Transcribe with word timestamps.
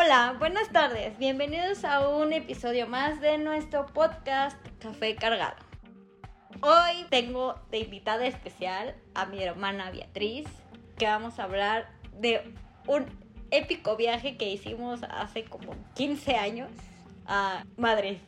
Hola, 0.00 0.36
buenas 0.38 0.70
tardes. 0.70 1.18
Bienvenidos 1.18 1.84
a 1.84 2.08
un 2.08 2.32
episodio 2.32 2.86
más 2.86 3.20
de 3.20 3.36
nuestro 3.36 3.84
podcast 3.86 4.56
Café 4.78 5.16
Cargado. 5.16 5.56
Hoy 6.60 7.04
tengo 7.10 7.56
de 7.72 7.78
invitada 7.78 8.24
especial 8.24 8.94
a 9.16 9.26
mi 9.26 9.42
hermana 9.42 9.90
Beatriz, 9.90 10.46
que 10.96 11.06
vamos 11.06 11.40
a 11.40 11.42
hablar 11.42 11.90
de 12.12 12.54
un 12.86 13.06
épico 13.50 13.96
viaje 13.96 14.36
que 14.36 14.48
hicimos 14.48 15.00
hace 15.02 15.42
como 15.42 15.74
15 15.96 16.36
años 16.36 16.70
a 17.26 17.64
Madrid. 17.76 18.18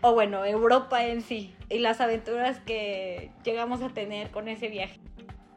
O 0.00 0.14
bueno, 0.14 0.46
Europa 0.46 1.04
en 1.04 1.20
sí. 1.20 1.54
Y 1.68 1.80
las 1.80 2.00
aventuras 2.00 2.58
que 2.60 3.30
llegamos 3.44 3.82
a 3.82 3.90
tener 3.90 4.30
con 4.30 4.48
ese 4.48 4.68
viaje. 4.68 4.98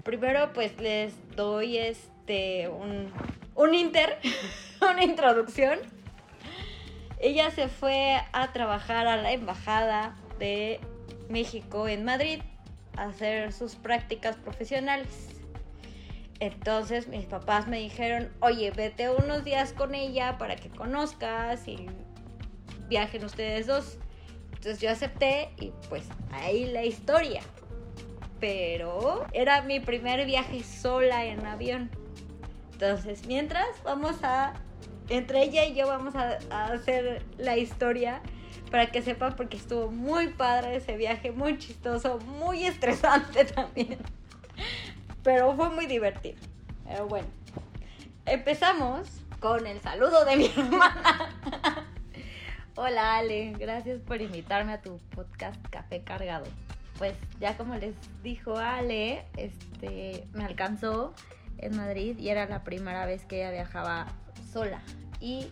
Primero 0.04 0.52
pues 0.52 0.78
les 0.82 1.14
doy 1.38 1.78
este 1.78 2.68
un, 2.68 3.10
un 3.56 3.74
inter, 3.74 4.20
una 4.92 5.04
introducción. 5.04 5.80
Ella 7.20 7.50
se 7.52 7.68
fue 7.68 8.22
a 8.34 8.52
trabajar 8.52 9.08
a 9.08 9.18
la 9.18 9.32
embajada 9.32 10.16
de 10.38 10.80
México 11.30 11.88
en 11.88 12.04
Madrid 12.04 12.42
a 12.98 13.06
hacer 13.06 13.52
sus 13.54 13.76
prácticas 13.76 14.36
profesionales. 14.38 15.30
Entonces 16.40 17.08
mis 17.08 17.26
papás 17.26 17.68
me 17.68 17.80
dijeron, 17.80 18.32
oye, 18.42 18.72
vete 18.72 19.10
unos 19.10 19.44
días 19.46 19.74
con 19.74 19.96
ella 19.96 20.38
para 20.38 20.56
que 20.56 20.70
conozcas 20.70 21.68
y 21.68 21.88
viajen 22.90 23.24
ustedes 23.24 23.68
dos. 23.68 23.98
Entonces 24.48 24.82
yo 24.82 24.92
acepté 24.92 25.50
y 25.58 25.72
pues 25.90 26.06
ahí 26.32 26.66
la 26.66 26.84
historia. 26.84 27.42
Pero 28.40 29.26
era 29.32 29.62
mi 29.62 29.80
primer 29.80 30.26
viaje 30.26 30.62
sola 30.64 31.26
en 31.26 31.46
avión. 31.46 31.90
Entonces 32.74 33.26
mientras 33.26 33.82
vamos 33.84 34.18
a, 34.24 34.54
entre 35.10 35.44
ella 35.44 35.66
y 35.66 35.76
yo 35.76 35.88
vamos 35.88 36.16
a, 36.16 36.38
hacer 36.66 37.24
la 37.38 37.58
historia 37.58 38.22
para 38.72 38.88
que 38.88 39.02
sepan 39.02 39.36
porque 39.36 39.58
estuvo 39.58 39.92
muy 39.92 40.30
padre 40.30 40.76
ese 40.76 40.98
viaje, 40.98 41.32
muy 41.32 41.58
chistoso, 41.58 42.20
muy 42.20 42.66
estresante 42.66 43.46
también 43.56 44.00
pero 45.26 45.56
fue 45.56 45.70
muy 45.72 45.88
divertido. 45.88 46.38
Pero 46.88 47.08
bueno, 47.08 47.28
empezamos 48.26 49.10
con 49.40 49.66
el 49.66 49.82
saludo 49.82 50.24
de 50.24 50.38
mi 50.38 50.46
hermana. 50.56 51.34
Hola 52.76 53.18
Ale, 53.18 53.54
gracias 53.58 54.00
por 54.02 54.22
invitarme 54.22 54.74
a 54.74 54.82
tu 54.82 55.00
podcast 55.16 55.60
Café 55.70 56.04
Cargado. 56.04 56.46
Pues 57.00 57.16
ya 57.40 57.58
como 57.58 57.76
les 57.76 57.96
dijo 58.22 58.56
Ale, 58.58 59.26
este 59.36 60.28
me 60.34 60.46
alcanzó 60.46 61.14
en 61.58 61.76
Madrid 61.76 62.18
y 62.20 62.30
era 62.30 62.46
la 62.46 62.64
primera 62.64 63.06
vez 63.06 63.26
que 63.26 63.38
ella 63.38 63.52
viajaba 63.52 64.08
sola. 64.56 64.82
Y 65.20 65.48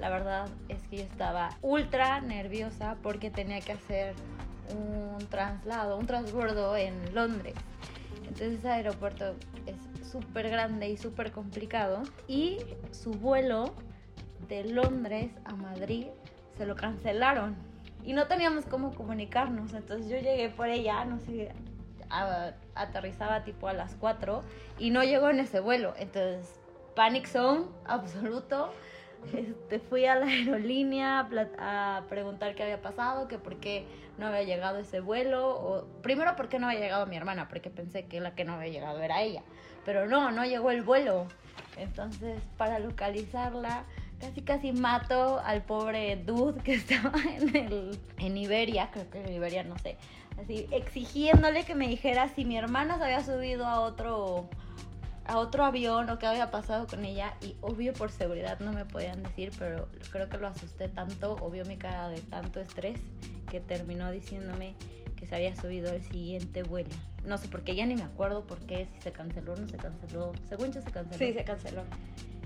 la 0.00 0.10
verdad 0.10 0.48
es 0.68 0.80
que 0.88 0.98
yo 0.98 1.02
estaba 1.02 1.50
ultra 1.60 2.20
nerviosa 2.20 2.96
porque 3.02 3.28
tenía 3.28 3.60
que 3.60 3.72
hacer 3.72 4.14
un 4.70 5.18
traslado, 5.28 5.98
un 5.98 6.06
transbordo 6.06 6.76
en 6.76 6.94
Londres. 7.14 7.54
Entonces 8.18 8.60
ese 8.60 8.68
aeropuerto 8.68 9.34
es 9.66 10.08
súper 10.08 10.48
grande 10.50 10.88
y 10.88 10.96
súper 10.96 11.32
complicado. 11.32 12.04
Y 12.28 12.58
su 12.92 13.10
vuelo 13.10 13.74
de 14.48 14.64
Londres 14.64 15.32
a 15.44 15.56
Madrid 15.56 16.06
se 16.56 16.64
lo 16.64 16.76
cancelaron. 16.76 17.56
Y 18.04 18.12
no 18.12 18.28
teníamos 18.28 18.66
cómo 18.66 18.94
comunicarnos. 18.94 19.72
Entonces 19.72 20.08
yo 20.08 20.16
llegué 20.16 20.48
por 20.50 20.68
ella, 20.68 21.04
no 21.04 21.18
sé, 21.18 21.50
a, 22.08 22.52
aterrizaba 22.76 23.42
tipo 23.42 23.66
a 23.66 23.72
las 23.72 23.96
4 23.96 24.44
y 24.78 24.90
no 24.90 25.02
llegó 25.02 25.28
en 25.28 25.40
ese 25.40 25.58
vuelo. 25.58 25.94
Entonces, 25.98 26.60
panic 26.94 27.26
zone 27.26 27.66
absoluto. 27.86 28.72
Este, 29.32 29.78
fui 29.78 30.04
a 30.04 30.16
la 30.16 30.26
aerolínea 30.26 31.26
a, 31.58 32.02
preguntar 32.10 32.54
qué 32.54 32.62
había 32.62 32.82
pasado, 32.82 33.26
que 33.26 33.38
por 33.38 33.56
qué 33.56 33.86
no 34.18 34.26
había 34.26 34.42
llegado 34.42 34.78
ese 34.78 35.00
vuelo, 35.00 35.88
primero 36.02 36.36
por 36.36 36.50
qué 36.50 36.58
no 36.58 36.68
había 36.68 36.80
llegado 36.80 37.06
mi 37.06 37.16
hermana, 37.16 37.48
porque 37.48 37.70
pensé 37.70 38.04
que 38.04 38.20
la 38.20 38.34
que 38.34 38.44
no 38.44 38.54
había 38.54 38.70
llegado 38.70 39.00
era 39.00 39.22
ella, 39.22 39.42
pero 39.86 40.06
no, 40.06 40.30
no 40.30 40.44
llegó 40.44 40.70
el 40.70 40.82
vuelo. 40.82 41.26
Entonces, 41.78 42.40
para 42.58 42.78
localizarla, 42.78 43.84
casi 44.20 44.42
casi 44.42 44.72
mato 44.72 45.40
al 45.44 45.62
pobre 45.62 46.16
dude 46.16 46.62
que 46.62 46.74
estaba 46.74 47.18
en, 47.36 47.56
el, 47.56 47.98
en 48.18 48.36
Iberia, 48.36 48.90
creo 48.92 49.10
que 49.10 49.24
en 49.24 49.32
Iberia, 49.32 49.64
no 49.64 49.78
sé, 49.78 49.96
así, 50.40 50.66
exigiéndole 50.70 51.64
que 51.64 51.74
me 51.74 51.88
dijera 51.88 52.28
si 52.28 52.44
mi 52.44 52.56
hermana 52.56 52.98
se 52.98 53.04
había 53.04 53.24
subido 53.24 53.66
a 53.66 53.80
otro 53.80 54.48
a 55.26 55.38
otro 55.38 55.64
avión 55.64 56.10
o 56.10 56.18
qué 56.18 56.26
había 56.26 56.50
pasado 56.50 56.86
con 56.86 57.04
ella 57.04 57.34
y 57.40 57.56
obvio 57.60 57.92
por 57.92 58.10
seguridad 58.10 58.60
no 58.60 58.72
me 58.72 58.84
podían 58.84 59.22
decir, 59.22 59.50
pero 59.58 59.88
creo 60.12 60.28
que 60.28 60.38
lo 60.38 60.48
asusté 60.48 60.88
tanto, 60.88 61.34
obvio 61.40 61.64
mi 61.64 61.76
cara 61.76 62.08
de 62.08 62.20
tanto 62.20 62.60
estrés 62.60 63.00
que 63.50 63.60
terminó 63.60 64.10
diciéndome 64.10 64.74
que 65.16 65.26
se 65.26 65.34
había 65.34 65.56
subido 65.56 65.92
el 65.92 66.02
siguiente 66.02 66.62
vuelo. 66.62 66.90
No 67.24 67.38
sé 67.38 67.48
por 67.48 67.62
qué, 67.62 67.74
ya 67.74 67.86
ni 67.86 67.94
me 67.94 68.02
acuerdo 68.02 68.46
por 68.46 68.58
qué, 68.66 68.86
si 68.94 69.00
se 69.00 69.12
canceló 69.12 69.54
o 69.54 69.56
no 69.56 69.66
se 69.68 69.78
canceló. 69.78 70.32
Según 70.48 70.72
yo 70.72 70.82
se 70.82 70.90
canceló. 70.90 71.18
Sí, 71.18 71.32
se 71.32 71.44
canceló. 71.44 71.82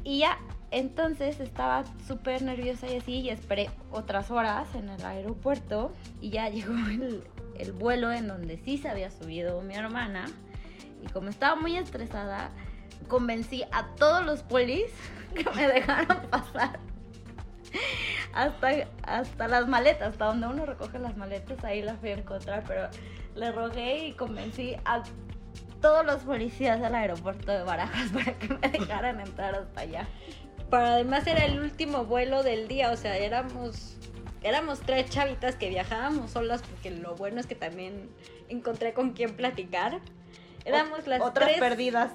Y 0.05 0.21
ya, 0.21 0.39
entonces 0.71 1.41
estaba 1.41 1.85
súper 2.07 2.43
nerviosa 2.43 2.87
y 2.87 2.97
así, 2.97 3.13
y 3.21 3.31
esperé 3.31 3.71
otras 3.91 4.31
horas 4.31 4.73
en 4.75 4.89
el 4.89 5.05
aeropuerto 5.05 5.93
y 6.21 6.31
ya 6.31 6.49
llegó 6.49 6.75
el, 6.89 7.25
el 7.59 7.73
vuelo 7.73 8.13
en 8.13 8.29
donde 8.29 8.59
sí 8.59 8.79
se 8.79 8.89
había 8.89 9.11
subido 9.11 9.61
mi 9.63 9.75
hermana. 9.75 10.27
Y 11.03 11.09
como 11.09 11.29
estaba 11.29 11.57
muy 11.57 11.77
estresada, 11.77 12.51
convencí 13.07 13.65
a 13.73 13.87
todos 13.97 14.25
los 14.25 14.43
polis 14.43 14.91
que 15.35 15.49
me 15.51 15.69
dejaran 15.69 16.27
pasar 16.31 16.79
hasta, 18.33 18.71
hasta 19.03 19.49
las 19.49 19.69
maletas, 19.69 20.11
hasta 20.11 20.27
donde 20.27 20.47
uno 20.47 20.67
recoge 20.67 20.99
las 20.99 21.17
maletas, 21.17 21.63
ahí 21.65 21.83
las 21.83 21.99
fui 21.99 22.11
a 22.11 22.15
encontrar, 22.15 22.65
pero 22.67 22.89
le 23.35 23.53
rogué 23.53 24.07
y 24.07 24.13
convencí 24.13 24.77
a 24.85 25.03
todos 25.81 26.05
los 26.05 26.23
policías 26.23 26.81
del 26.81 26.95
aeropuerto 26.95 27.53
de 27.53 27.63
Barajas 27.63 28.11
para 28.13 28.39
que 28.39 28.49
me 28.49 28.69
dejaran 28.69 29.21
entrar 29.21 29.55
hasta 29.55 29.81
allá. 29.81 30.09
Para 30.71 30.95
además 30.95 31.27
era 31.27 31.45
el 31.45 31.61
último 31.61 32.05
vuelo 32.05 32.43
del 32.43 32.69
día, 32.69 32.91
o 32.91 32.97
sea, 32.97 33.17
éramos 33.17 33.95
éramos 34.43 34.81
tres 34.81 35.11
chavitas 35.11 35.57
que 35.57 35.69
viajábamos 35.69 36.31
solas 36.31 36.63
porque 36.63 36.93
lo 36.93 37.17
bueno 37.17 37.41
es 37.41 37.47
que 37.47 37.57
también 37.57 38.09
encontré 38.49 38.93
con 38.93 39.13
quién 39.13 39.35
platicar. 39.35 40.01
Éramos 40.65 41.07
las 41.07 41.21
Otras 41.23 41.49
tres 41.49 41.59
perdidas 41.59 42.13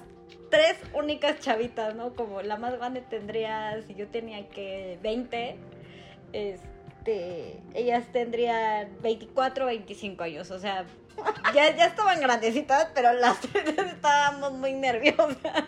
tres 0.54 0.76
únicas 0.92 1.40
chavitas, 1.40 1.96
¿no? 1.96 2.14
Como 2.14 2.40
la 2.42 2.56
más 2.56 2.76
grande 2.78 3.00
tendría, 3.00 3.82
si 3.86 3.94
yo 3.94 4.06
tenía 4.06 4.48
que 4.48 4.98
20, 5.02 5.56
este, 6.32 7.60
ellas 7.74 8.04
tendrían 8.12 8.88
24, 9.02 9.66
25 9.66 10.22
años, 10.22 10.50
o 10.52 10.60
sea, 10.60 10.84
ya, 11.54 11.74
ya 11.74 11.86
estaban 11.86 12.20
grandecitas, 12.20 12.88
pero 12.94 13.12
las 13.14 13.40
tres 13.52 13.76
estábamos 13.78 14.52
muy 14.52 14.74
nerviosas. 14.74 15.64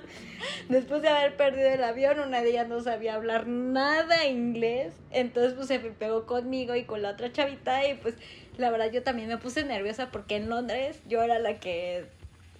Después 0.69 1.03
de 1.03 1.09
haber 1.09 1.37
perdido 1.37 1.69
el 1.69 1.83
avión, 1.83 2.21
una 2.21 2.41
de 2.41 2.51
ellas 2.51 2.69
no 2.69 2.81
sabía 2.81 3.15
hablar 3.15 3.49
nada 3.49 4.27
inglés, 4.27 4.93
entonces 5.11 5.55
pues 5.55 5.67
se 5.67 5.81
pegó 5.81 6.27
conmigo 6.27 6.77
y 6.77 6.85
con 6.85 7.03
la 7.03 7.11
otra 7.11 7.33
chavita 7.33 7.89
y 7.89 7.95
pues 7.95 8.15
la 8.57 8.71
verdad 8.71 8.91
yo 8.93 9.03
también 9.03 9.29
me 9.29 9.39
puse 9.39 9.65
nerviosa 9.65 10.11
porque 10.13 10.37
en 10.37 10.49
Londres 10.49 11.01
yo 11.09 11.23
era 11.23 11.39
la 11.39 11.59
que 11.59 12.07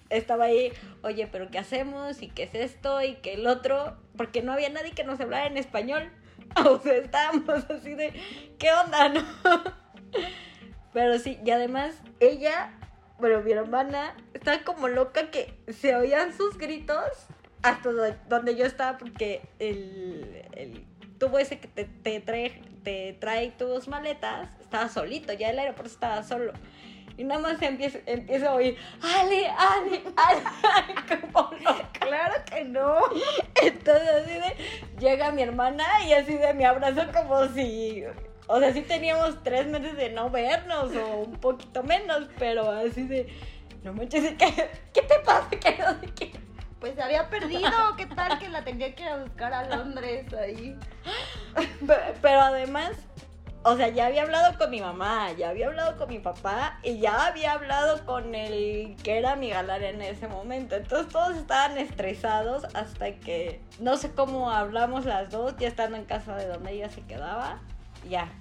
estaba 0.09 0.45
ahí, 0.45 0.71
oye, 1.01 1.27
pero 1.27 1.49
¿qué 1.49 1.59
hacemos? 1.59 2.21
¿Y 2.21 2.29
qué 2.29 2.43
es 2.43 2.55
esto? 2.55 3.01
¿Y 3.01 3.15
qué 3.15 3.33
el 3.33 3.47
otro? 3.47 3.97
Porque 4.15 4.41
no 4.41 4.53
había 4.53 4.69
nadie 4.69 4.91
que 4.91 5.03
nos 5.03 5.19
hablara 5.19 5.47
en 5.47 5.57
español. 5.57 6.11
O 6.65 6.79
sea, 6.79 6.95
estábamos 6.95 7.65
así 7.69 7.93
de, 7.93 8.13
¿qué 8.57 8.71
onda, 8.71 9.09
no? 9.09 9.21
Pero 10.93 11.19
sí, 11.19 11.37
y 11.45 11.51
además 11.51 11.93
ella, 12.21 12.73
bueno, 13.19 13.41
mi 13.41 13.51
hermana, 13.51 14.15
estaba 14.33 14.63
como 14.63 14.87
loca 14.87 15.29
que 15.29 15.53
se 15.67 15.93
oían 15.93 16.33
sus 16.35 16.57
gritos 16.57 17.27
hasta 17.63 17.89
donde 18.29 18.55
yo 18.55 18.65
estaba 18.65 18.97
porque 18.97 19.41
el, 19.59 20.45
el 20.53 20.85
tubo 21.19 21.37
ese 21.37 21.59
que 21.59 21.67
te, 21.67 21.85
te, 21.85 22.21
trae, 22.21 22.61
te 22.83 23.17
trae 23.19 23.51
tus 23.51 23.87
maletas 23.89 24.49
estaba 24.67 24.89
solito, 24.89 25.33
ya 25.33 25.49
el 25.49 25.59
aeropuerto 25.59 25.93
estaba 25.93 26.23
solo. 26.23 26.51
Y 27.17 27.23
nada 27.23 27.41
más 27.41 27.61
empieza, 27.63 27.97
empieza 28.05 28.51
a 28.51 28.53
oír, 28.53 28.77
Ale, 29.01 29.47
Ale, 29.49 30.03
Ale, 30.15 31.21
como 31.33 31.49
loca. 31.51 31.89
Claro 31.99 32.35
que 32.45 32.63
no. 32.63 32.99
Entonces 33.61 34.07
así 34.07 34.33
de, 34.33 34.55
llega 34.99 35.31
mi 35.31 35.41
hermana 35.41 35.83
y 36.07 36.13
así 36.13 36.35
de 36.35 36.53
me 36.53 36.65
abrazó 36.65 37.11
como 37.11 37.47
si, 37.47 38.03
o 38.45 38.59
sea, 38.59 38.71
sí 38.71 38.81
teníamos 38.83 39.43
tres 39.43 39.65
meses 39.65 39.97
de 39.97 40.11
no 40.11 40.29
vernos 40.29 40.95
o 40.95 41.15
un 41.21 41.37
poquito 41.37 41.81
menos, 41.81 42.27
pero 42.37 42.69
así 42.69 43.07
de, 43.07 43.27
no 43.83 43.93
manches, 43.93 44.35
¿qué, 44.37 44.69
qué 44.93 45.01
te 45.01 45.19
pasa? 45.25 45.49
¿Qué 45.49 45.75
no 45.79 45.99
sé 45.99 46.07
qué? 46.13 46.31
Pues 46.79 46.93
se 46.93 47.01
había 47.01 47.27
perdido, 47.29 47.71
¿qué 47.97 48.05
tal 48.05 48.37
que 48.37 48.49
la 48.49 48.63
tenía 48.63 48.93
que 48.93 49.01
ir 49.01 49.09
a 49.09 49.17
buscar 49.17 49.51
a 49.51 49.65
Londres 49.75 50.31
ahí? 50.33 50.77
Pero, 51.87 52.01
pero 52.21 52.41
además, 52.41 52.91
o 53.63 53.75
sea, 53.75 53.89
ya 53.89 54.05
había 54.05 54.23
hablado 54.23 54.57
con 54.57 54.71
mi 54.71 54.79
mamá, 54.79 55.31
ya 55.33 55.49
había 55.49 55.67
hablado 55.67 55.97
con 55.97 56.09
mi 56.09 56.19
papá 56.19 56.79
y 56.83 56.99
ya 56.99 57.27
había 57.27 57.53
hablado 57.53 58.05
con 58.05 58.33
el 58.33 58.95
que 59.03 59.17
era 59.17 59.35
mi 59.35 59.49
galán 59.49 59.83
en 59.83 60.01
ese 60.01 60.27
momento. 60.27 60.75
Entonces 60.75 61.11
todos 61.11 61.35
estaban 61.35 61.77
estresados 61.77 62.63
hasta 62.73 63.13
que 63.15 63.61
no 63.79 63.97
sé 63.97 64.11
cómo 64.11 64.51
hablamos 64.51 65.05
las 65.05 65.29
dos, 65.31 65.55
ya 65.57 65.67
estando 65.67 65.97
en 65.97 66.05
casa 66.05 66.35
de 66.35 66.47
donde 66.47 66.73
ella 66.73 66.89
se 66.89 67.01
quedaba. 67.01 67.59
Ya, 68.09 68.31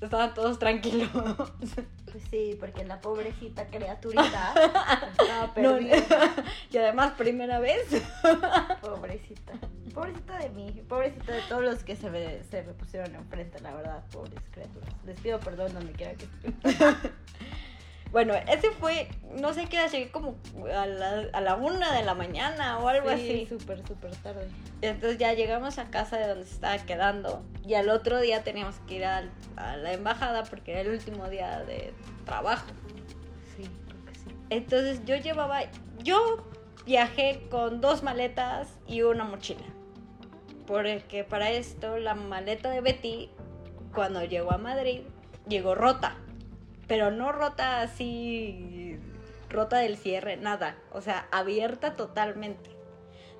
estaban 0.00 0.34
todos 0.34 0.58
tranquilos. 0.58 1.08
Pues 2.12 2.24
sí, 2.30 2.56
porque 2.60 2.84
la 2.84 3.00
pobrecita 3.00 3.66
criaturita 3.68 4.52
estaba 5.18 5.46
No, 5.46 5.54
perdida. 5.54 6.34
y 6.70 6.76
además 6.76 7.12
primera 7.12 7.58
vez. 7.58 7.86
Pobrecita. 8.82 9.52
Pobrecita 9.94 10.38
de 10.38 10.50
mí. 10.50 10.82
Pobrecita 10.88 11.32
de 11.32 11.40
todos 11.48 11.62
los 11.64 11.82
que 11.84 11.96
se 11.96 12.10
me, 12.10 12.42
se 12.44 12.62
me 12.62 12.72
pusieron 12.74 13.14
enfrente, 13.14 13.60
la 13.60 13.74
verdad. 13.74 14.04
Pobres 14.12 14.40
criaturas. 14.50 14.90
Les 15.06 15.18
pido 15.20 15.40
perdón 15.40 15.72
donde 15.72 15.92
quiera 15.92 16.12
que 16.14 16.24
estén. 16.26 16.54
Bueno, 18.12 18.34
ese 18.46 18.70
fue, 18.72 19.08
no 19.40 19.54
sé 19.54 19.66
qué 19.66 19.78
hora 19.78 19.88
llegué 19.88 20.10
como 20.10 20.36
a 20.74 20.86
la, 20.86 21.24
a 21.32 21.40
la 21.40 21.54
una 21.56 21.92
de 21.94 22.02
la 22.04 22.14
mañana 22.14 22.78
o 22.78 22.86
algo 22.88 23.08
Sí, 23.08 23.14
así. 23.14 23.46
súper, 23.46 23.86
súper 23.86 24.14
tarde. 24.16 24.48
Entonces 24.82 25.16
ya 25.18 25.32
llegamos 25.32 25.78
a 25.78 25.90
casa 25.90 26.18
de 26.18 26.28
donde 26.28 26.44
se 26.44 26.52
estaba 26.52 26.76
quedando 26.78 27.42
y 27.66 27.72
al 27.74 27.88
otro 27.88 28.20
día 28.20 28.44
teníamos 28.44 28.76
que 28.86 28.96
ir 28.96 29.04
al- 29.06 29.32
a, 29.56 29.76
la 29.78 29.94
embajada 29.94 30.42
porque 30.44 30.72
era 30.72 30.80
el 30.82 30.90
último 30.90 31.28
día 31.30 31.60
de 31.64 31.94
trabajo. 32.26 32.66
Sí, 33.56 33.66
creo 33.88 34.04
que 34.04 34.14
sí. 34.14 34.30
Entonces 34.50 35.00
yo 35.06 35.16
llevaba, 35.16 35.60
yo 36.02 36.18
viajé 36.84 37.46
con 37.50 37.80
dos 37.80 38.02
maletas 38.02 38.68
y 38.86 39.00
una 39.02 39.24
mochila. 39.24 39.64
Porque 40.66 41.24
para 41.24 41.50
esto 41.50 41.96
la 41.98 42.14
maleta 42.14 42.68
de 42.70 42.80
Betty, 42.82 43.30
cuando 43.94 44.22
llegó 44.24 44.52
a 44.52 44.58
Madrid, 44.58 45.00
llegó 45.48 45.74
rota. 45.74 46.16
Pero 46.86 47.10
no 47.10 47.32
rota 47.32 47.82
así, 47.82 48.98
rota 49.48 49.78
del 49.78 49.96
cierre, 49.96 50.36
nada. 50.36 50.76
O 50.92 51.00
sea, 51.00 51.28
abierta 51.30 51.96
totalmente. 51.96 52.70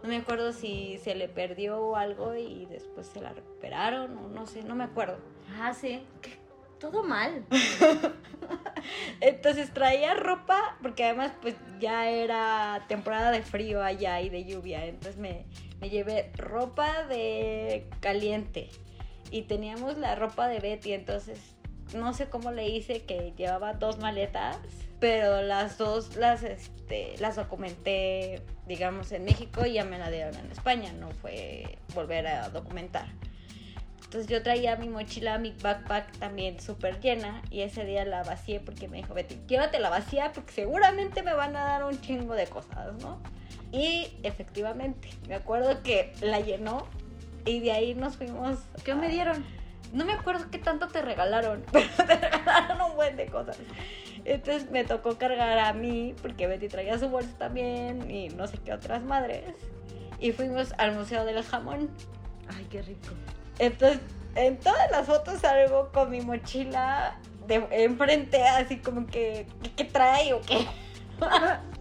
No 0.02 0.08
me 0.08 0.16
acuerdo 0.16 0.52
si 0.52 0.98
se 0.98 1.14
le 1.14 1.28
perdió 1.28 1.96
algo 1.96 2.34
y 2.34 2.66
después 2.66 3.06
se 3.06 3.20
la 3.20 3.32
recuperaron 3.32 4.16
o 4.18 4.28
no 4.28 4.46
sé, 4.46 4.62
no 4.64 4.74
me 4.74 4.84
acuerdo. 4.84 5.18
Ah, 5.60 5.74
sí. 5.74 6.04
¿Qué? 6.20 6.42
Todo 6.80 7.04
mal. 7.04 7.44
Entonces 9.20 9.72
traía 9.72 10.14
ropa, 10.14 10.76
porque 10.82 11.04
además 11.04 11.32
pues 11.40 11.54
ya 11.78 12.10
era 12.10 12.84
temporada 12.88 13.30
de 13.30 13.42
frío 13.42 13.82
allá 13.82 14.20
y 14.20 14.28
de 14.28 14.44
lluvia, 14.44 14.84
entonces 14.86 15.16
me, 15.16 15.44
me 15.80 15.90
llevé 15.90 16.32
ropa 16.36 17.04
de 17.04 17.86
caliente 18.00 18.68
y 19.30 19.42
teníamos 19.42 19.96
la 19.96 20.16
ropa 20.16 20.48
de 20.48 20.58
Betty, 20.58 20.92
entonces 20.92 21.51
no 21.94 22.14
sé 22.14 22.28
cómo 22.28 22.52
le 22.52 22.68
hice 22.68 23.02
que 23.02 23.32
llevaba 23.36 23.74
dos 23.74 23.98
maletas, 23.98 24.58
pero 25.00 25.42
las 25.42 25.78
dos 25.78 26.16
las, 26.16 26.42
este, 26.42 27.14
las 27.18 27.36
documenté, 27.36 28.42
digamos, 28.66 29.12
en 29.12 29.24
México 29.24 29.66
y 29.66 29.74
ya 29.74 29.84
me 29.84 29.98
la 29.98 30.10
dieron 30.10 30.34
en 30.36 30.50
España, 30.50 30.92
no 30.92 31.10
fue 31.10 31.78
volver 31.94 32.26
a 32.26 32.48
documentar. 32.48 33.06
Entonces 34.04 34.30
yo 34.30 34.42
traía 34.42 34.76
mi 34.76 34.88
mochila, 34.88 35.38
mi 35.38 35.52
backpack 35.52 36.18
también 36.18 36.60
súper 36.60 37.00
llena 37.00 37.40
y 37.50 37.62
ese 37.62 37.86
día 37.86 38.04
la 38.04 38.22
vacié 38.22 38.60
porque 38.60 38.86
me 38.86 38.98
dijo 38.98 39.14
Betty, 39.14 39.38
llévate 39.46 39.78
la 39.78 39.88
vacía 39.88 40.32
porque 40.34 40.52
seguramente 40.52 41.22
me 41.22 41.32
van 41.32 41.56
a 41.56 41.64
dar 41.64 41.84
un 41.84 41.98
chingo 41.98 42.34
de 42.34 42.46
cosas, 42.46 42.92
¿no? 43.00 43.22
Y 43.72 44.08
efectivamente, 44.22 45.08
me 45.28 45.34
acuerdo 45.34 45.82
que 45.82 46.12
la 46.20 46.40
llenó 46.40 46.86
y 47.46 47.60
de 47.60 47.72
ahí 47.72 47.94
nos 47.94 48.16
fuimos. 48.16 48.58
¿Qué 48.84 48.94
me 48.94 49.08
dieron? 49.08 49.44
No 49.92 50.04
me 50.04 50.14
acuerdo 50.14 50.46
qué 50.50 50.58
tanto 50.58 50.88
te 50.88 51.02
regalaron, 51.02 51.64
pero 51.72 51.86
te 51.96 52.16
regalaron 52.16 52.80
un 52.90 52.96
buen 52.96 53.16
de 53.16 53.26
cosas. 53.26 53.58
Entonces 54.24 54.70
me 54.70 54.84
tocó 54.84 55.18
cargar 55.18 55.58
a 55.58 55.72
mí 55.72 56.14
porque 56.22 56.46
Betty 56.46 56.68
traía 56.68 56.98
su 56.98 57.08
bolsa 57.08 57.36
también 57.38 58.10
y 58.10 58.28
no 58.30 58.46
sé 58.46 58.58
qué 58.58 58.72
otras 58.72 59.02
madres. 59.02 59.54
Y 60.18 60.32
fuimos 60.32 60.72
al 60.78 60.94
Museo 60.94 61.24
del 61.24 61.42
Jamón. 61.42 61.90
Ay, 62.48 62.66
qué 62.70 62.82
rico. 62.82 63.08
Entonces, 63.58 64.00
en 64.34 64.58
todas 64.58 64.90
las 64.90 65.06
fotos 65.06 65.40
salgo 65.40 65.90
con 65.92 66.10
mi 66.10 66.20
mochila 66.20 67.18
de 67.46 67.66
enfrente, 67.70 68.42
así 68.44 68.78
como 68.78 69.06
que, 69.06 69.46
¿qué, 69.62 69.72
qué 69.72 69.84
trae 69.84 70.32
o 70.32 70.40
qué? 70.40 70.66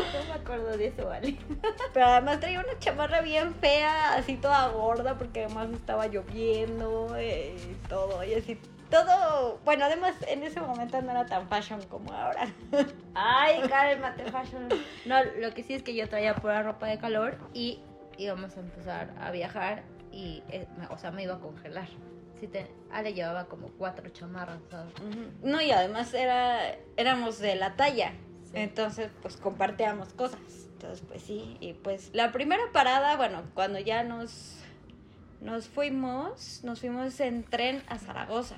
No 0.14 0.34
me 0.34 0.40
acuerdo 0.40 0.76
de 0.76 0.86
eso, 0.86 1.06
vale. 1.06 1.36
Pero 1.94 2.06
además 2.06 2.40
traía 2.40 2.60
una 2.60 2.78
chamarra 2.78 3.20
bien 3.20 3.54
fea, 3.54 4.14
así 4.14 4.36
toda 4.36 4.68
gorda, 4.68 5.16
porque 5.16 5.44
además 5.44 5.70
estaba 5.70 6.06
lloviendo 6.06 7.16
eh, 7.16 7.54
y 7.56 7.88
todo, 7.88 8.22
y 8.24 8.34
así. 8.34 8.58
Todo, 8.90 9.60
bueno, 9.64 9.84
además 9.84 10.16
en 10.26 10.42
ese 10.42 10.60
momento 10.60 11.00
no 11.00 11.12
era 11.12 11.24
tan 11.24 11.48
fashion 11.48 11.80
como 11.84 12.12
ahora. 12.12 12.52
Ay, 13.14 13.60
cálmate, 13.68 14.24
fashion. 14.32 14.68
No, 15.04 15.22
lo 15.38 15.54
que 15.54 15.62
sí 15.62 15.74
es 15.74 15.82
que 15.82 15.94
yo 15.94 16.08
traía 16.08 16.34
pura 16.34 16.62
ropa 16.62 16.86
de 16.86 16.98
calor 16.98 17.36
y 17.54 17.80
íbamos 18.18 18.56
a 18.56 18.60
empezar 18.60 19.14
a 19.20 19.30
viajar 19.30 19.84
y, 20.10 20.42
eh, 20.50 20.66
o 20.90 20.98
sea, 20.98 21.12
me 21.12 21.22
iba 21.22 21.34
a 21.34 21.38
congelar. 21.38 21.86
Sí 22.40 22.48
te, 22.48 22.66
Ale 22.90 23.12
llevaba 23.12 23.44
como 23.44 23.68
cuatro 23.78 24.08
chamarras, 24.08 24.60
¿sabes? 24.70 24.92
No, 25.42 25.60
y 25.60 25.70
además 25.70 26.12
era, 26.14 26.74
éramos 26.96 27.38
de 27.38 27.54
la 27.54 27.76
talla. 27.76 28.14
Sí. 28.52 28.58
Entonces, 28.58 29.10
pues 29.22 29.36
compartíamos 29.36 30.12
cosas. 30.12 30.40
Entonces, 30.72 31.04
pues 31.06 31.22
sí. 31.22 31.56
Y 31.60 31.74
pues 31.74 32.10
la 32.12 32.32
primera 32.32 32.62
parada, 32.72 33.16
bueno, 33.16 33.42
cuando 33.54 33.78
ya 33.78 34.02
nos, 34.02 34.58
nos 35.40 35.68
fuimos, 35.68 36.62
nos 36.64 36.80
fuimos 36.80 37.20
en 37.20 37.44
tren 37.44 37.82
a 37.88 37.98
Zaragoza. 37.98 38.56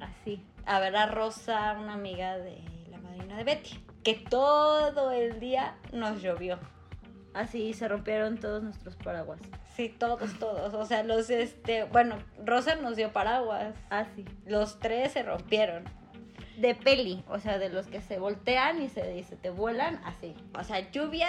Así. 0.00 0.44
A 0.64 0.80
ver 0.80 0.96
a 0.96 1.06
Rosa, 1.06 1.76
una 1.78 1.94
amiga 1.94 2.38
de 2.38 2.60
la 2.90 2.98
madrina 2.98 3.36
de 3.36 3.44
Betty. 3.44 3.84
Que 4.02 4.14
todo 4.14 5.12
el 5.12 5.40
día 5.40 5.76
nos 5.92 6.22
llovió. 6.22 6.58
Así 7.34 7.74
se 7.74 7.86
rompieron 7.86 8.38
todos 8.38 8.62
nuestros 8.62 8.96
paraguas. 8.96 9.38
Sí, 9.76 9.90
todos, 9.90 10.38
todos. 10.38 10.72
O 10.72 10.86
sea, 10.86 11.02
los, 11.02 11.28
este, 11.28 11.84
bueno, 11.84 12.16
Rosa 12.42 12.76
nos 12.76 12.96
dio 12.96 13.12
paraguas. 13.12 13.74
Así. 13.90 14.24
Los 14.46 14.78
tres 14.78 15.12
se 15.12 15.22
rompieron. 15.22 15.84
De 16.56 16.74
peli, 16.74 17.22
o 17.28 17.38
sea, 17.38 17.58
de 17.58 17.68
los 17.68 17.86
que 17.86 18.00
se 18.00 18.18
voltean 18.18 18.80
y 18.82 18.88
se, 18.88 19.16
y 19.16 19.24
se 19.24 19.36
te 19.36 19.50
vuelan, 19.50 20.00
así. 20.04 20.34
O 20.58 20.64
sea, 20.64 20.90
lluvia 20.90 21.28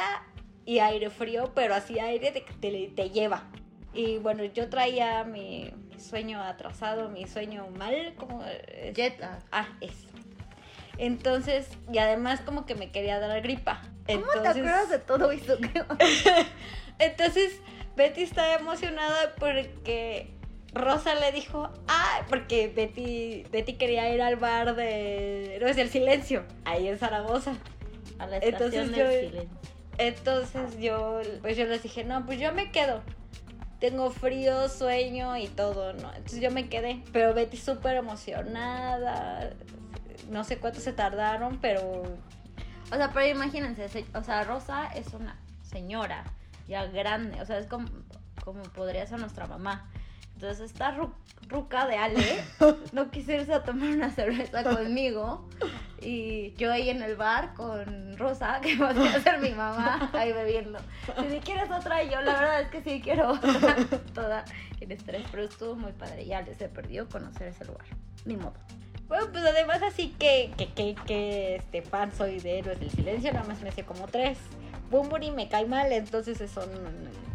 y 0.65 0.79
aire 0.79 1.09
frío, 1.09 1.51
pero 1.53 1.75
así 1.75 1.99
aire 1.99 2.31
te, 2.31 2.41
te, 2.41 2.87
te 2.95 3.09
lleva. 3.09 3.43
Y 3.93 4.17
bueno, 4.19 4.43
yo 4.45 4.69
traía 4.69 5.23
mi, 5.23 5.71
mi 5.89 5.99
sueño 5.99 6.41
atrasado, 6.41 7.09
mi 7.09 7.27
sueño 7.27 7.67
mal, 7.77 8.13
como... 8.17 8.43
es- 8.45 8.93
Jet 8.95 9.19
lag. 9.19 9.39
Ah, 9.51 9.67
eso. 9.81 10.07
Entonces, 10.97 11.69
y 11.91 11.97
además 11.99 12.41
como 12.41 12.65
que 12.65 12.75
me 12.75 12.91
quería 12.91 13.19
dar 13.19 13.41
gripa. 13.41 13.81
¿Cómo 14.07 14.25
te 14.41 14.47
acuerdas 14.47 14.89
de 14.89 14.99
todo 14.99 15.31
eso? 15.31 15.57
entonces, 16.99 17.59
Betty 17.95 18.23
estaba 18.23 18.55
emocionada 18.55 19.35
porque 19.39 20.33
Rosa 20.77 21.15
le 21.15 21.31
dijo, 21.31 21.69
ah, 21.87 22.21
porque 22.29 22.67
Betty, 22.69 23.43
Betty 23.51 23.73
quería 23.73 24.13
ir 24.13 24.21
al 24.21 24.35
bar 24.37 24.75
de 24.75 25.55
Héroes 25.55 25.75
del 25.75 25.89
Silencio, 25.89 26.43
ahí 26.65 26.87
en 26.87 26.97
Zaragoza. 26.97 27.53
A 28.19 28.25
la 28.27 28.37
Entonces 28.37 28.81
estación 28.81 28.93
yo- 28.95 29.07
del 29.07 29.29
silencio. 29.29 29.57
Entonces 29.99 30.79
yo, 30.79 31.21
pues 31.41 31.57
yo 31.57 31.65
les 31.65 31.81
dije, 31.83 32.03
no, 32.03 32.25
pues 32.25 32.39
yo 32.39 32.51
me 32.53 32.71
quedo. 32.71 33.01
Tengo 33.79 34.09
frío, 34.09 34.69
sueño 34.69 35.37
y 35.37 35.47
todo, 35.47 35.93
¿no? 35.93 36.09
Entonces 36.13 36.39
yo 36.39 36.49
me 36.51 36.67
quedé. 36.69 37.03
Pero 37.13 37.33
Betty 37.33 37.57
súper 37.57 37.95
emocionada. 37.97 39.51
No 40.29 40.43
sé 40.43 40.57
cuánto 40.57 40.79
se 40.79 40.93
tardaron, 40.93 41.57
pero 41.61 42.03
O 42.91 42.95
sea, 42.95 43.11
pero 43.13 43.27
imagínense, 43.27 43.89
se- 43.89 44.05
o 44.13 44.23
sea, 44.23 44.43
Rosa 44.45 44.87
es 44.95 45.13
una 45.13 45.35
señora 45.61 46.23
ya 46.69 46.85
grande, 46.85 47.41
o 47.41 47.45
sea, 47.45 47.57
es 47.57 47.67
como, 47.67 47.89
como 48.45 48.63
podría 48.63 49.05
ser 49.05 49.19
nuestra 49.19 49.45
mamá. 49.45 49.91
Entonces, 50.37 50.71
esta 50.71 50.95
ru- 50.95 51.11
ruca 51.47 51.87
de 51.87 51.95
Ale 51.97 52.43
no 52.91 53.09
quiso 53.09 53.31
irse 53.31 53.51
a 53.55 53.63
tomar 53.63 53.89
una 53.89 54.11
cerveza 54.11 54.63
conmigo 54.63 55.49
y 55.99 56.53
yo 56.57 56.71
ahí 56.71 56.91
en 56.91 57.01
el 57.01 57.15
bar 57.15 57.55
con 57.55 58.15
Rosa, 58.17 58.59
que 58.61 58.77
podría 58.77 59.19
ser 59.19 59.39
mi 59.41 59.49
mamá, 59.49 60.11
ahí 60.13 60.31
bebiendo. 60.33 60.77
Si 61.27 61.39
quieres 61.39 61.71
otra, 61.71 62.03
y 62.03 62.11
yo 62.11 62.21
la 62.21 62.33
verdad 62.33 62.61
es 62.61 62.67
que 62.69 62.83
sí 62.83 63.01
quiero 63.03 63.31
otra, 63.31 63.75
toda 64.13 64.45
en 64.79 64.91
estrés, 64.91 65.23
pero 65.31 65.43
estuvo 65.45 65.73
muy 65.75 65.91
padre 65.93 66.21
y 66.23 66.33
Ale 66.33 66.53
se 66.53 66.69
perdió 66.69 67.09
conocer 67.09 67.47
ese 67.47 67.65
lugar, 67.65 67.85
ni 68.25 68.37
modo. 68.37 68.53
bueno, 69.07 69.25
pues 69.31 69.43
además 69.43 69.81
así 69.81 70.15
que, 70.19 70.51
que, 70.55 70.71
que, 70.71 70.93
que 71.07 71.55
este 71.55 71.81
fan 71.81 72.11
soy 72.15 72.39
de 72.41 72.59
Héroes 72.59 72.79
del 72.79 72.91
Silencio, 72.91 73.33
nada 73.33 73.47
más 73.47 73.59
me 73.61 73.71
sé 73.71 73.83
como 73.83 74.05
tres. 74.07 74.37
Bumburi 74.91 75.31
me 75.31 75.49
cae 75.49 75.65
mal, 75.65 75.91
entonces 75.91 76.39
eso 76.41 76.63
no- 76.67 76.73
no- 76.81 77.27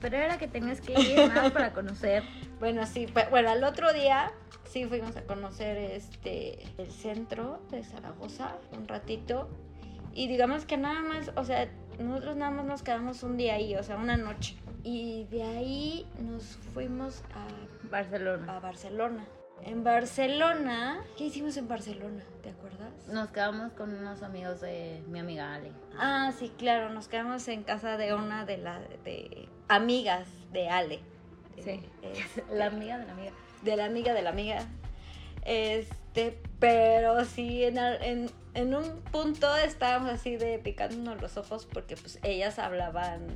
Pero 0.00 0.16
era 0.16 0.38
que 0.38 0.48
tenías 0.48 0.80
que 0.80 0.92
ir 0.92 1.28
más 1.28 1.50
para 1.52 1.72
conocer 1.72 2.22
Bueno, 2.60 2.86
sí, 2.86 3.06
bueno, 3.30 3.50
al 3.50 3.64
otro 3.64 3.92
día 3.92 4.32
sí 4.64 4.84
fuimos 4.84 5.16
a 5.16 5.22
conocer 5.22 5.76
este 5.76 6.62
el 6.78 6.90
centro 6.90 7.62
de 7.70 7.82
Zaragoza 7.82 8.56
un 8.72 8.86
ratito 8.86 9.48
y 10.12 10.28
digamos 10.28 10.64
que 10.66 10.76
nada 10.76 11.00
más, 11.00 11.30
o 11.36 11.44
sea, 11.44 11.68
nosotros 11.98 12.36
nada 12.36 12.50
más 12.50 12.66
nos 12.66 12.82
quedamos 12.82 13.22
un 13.22 13.36
día 13.36 13.54
ahí, 13.54 13.76
o 13.76 13.82
sea, 13.82 13.96
una 13.96 14.16
noche. 14.16 14.56
Y 14.82 15.24
de 15.30 15.42
ahí 15.42 16.06
nos 16.18 16.56
fuimos 16.74 17.22
a, 17.34 17.46
Barcelona. 17.90 18.56
a 18.56 18.60
Barcelona. 18.60 19.24
En 19.64 19.84
Barcelona, 19.84 21.00
¿qué 21.16 21.24
hicimos 21.24 21.56
en 21.56 21.68
Barcelona? 21.68 22.22
¿Te 22.42 22.50
acuerdas? 22.50 22.92
Nos 23.08 23.30
quedamos 23.30 23.72
con 23.72 23.94
unos 23.94 24.22
amigos 24.22 24.60
de 24.60 25.02
mi 25.08 25.18
amiga 25.20 25.54
Ale. 25.54 25.70
Ah, 25.98 26.32
sí, 26.38 26.50
claro, 26.58 26.90
nos 26.90 27.08
quedamos 27.08 27.46
en 27.48 27.62
casa 27.62 27.96
de 27.96 28.14
una 28.14 28.44
de 28.46 28.56
las 28.58 28.80
de 29.04 29.48
amigas 29.68 30.26
de 30.52 30.68
Ale. 30.68 31.00
Sí. 31.62 31.80
Este, 32.02 32.44
La 32.54 32.66
amiga 32.66 32.98
de 32.98 33.06
la 33.06 33.12
amiga. 33.12 33.32
de 33.62 33.76
la 33.76 33.84
amiga 33.84 34.14
de 34.14 34.22
la 34.22 34.30
amiga. 34.30 34.64
Este, 35.44 36.38
pero 36.58 37.24
sí, 37.24 37.62
en, 37.64 38.30
en 38.54 38.74
un 38.74 39.02
punto 39.12 39.54
estábamos 39.56 40.10
así 40.10 40.36
de 40.36 40.58
picándonos 40.58 41.20
los 41.20 41.36
ojos 41.36 41.66
porque 41.70 41.96
pues 41.96 42.18
ellas 42.22 42.58
hablaban 42.58 43.26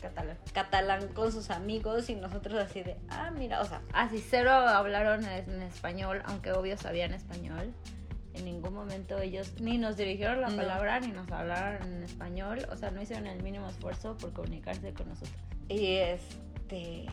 Catalán. 0.00 0.38
catalán 0.52 1.08
con 1.08 1.32
sus 1.32 1.50
amigos 1.50 2.08
y 2.10 2.14
nosotros 2.16 2.58
así 2.62 2.82
de, 2.82 2.96
ah, 3.08 3.30
mira, 3.36 3.60
o 3.60 3.64
sea, 3.64 3.80
Ah, 3.92 4.08
sí, 4.10 4.24
cero 4.28 4.50
hablaron 4.52 5.24
en 5.24 5.62
español, 5.62 6.22
aunque 6.26 6.52
obvio 6.52 6.76
sabían 6.76 7.12
español. 7.14 7.72
En 8.34 8.44
ningún 8.44 8.74
momento 8.74 9.18
ellos 9.18 9.54
ni 9.60 9.78
nos 9.78 9.96
dirigieron 9.96 10.42
la 10.42 10.48
No. 10.50 10.56
palabra 10.56 11.00
ni 11.00 11.08
nos 11.08 11.30
hablaron 11.32 11.82
en 11.90 12.02
español. 12.02 12.66
O 12.70 12.76
sea, 12.76 12.90
no 12.90 13.00
hicieron 13.00 13.26
el 13.26 13.42
mínimo 13.42 13.66
esfuerzo 13.68 14.16
por 14.18 14.32
comunicarse 14.32 14.92
con 14.92 15.08
nosotros. 15.08 15.34
y 15.68 15.96
este, 15.96 17.06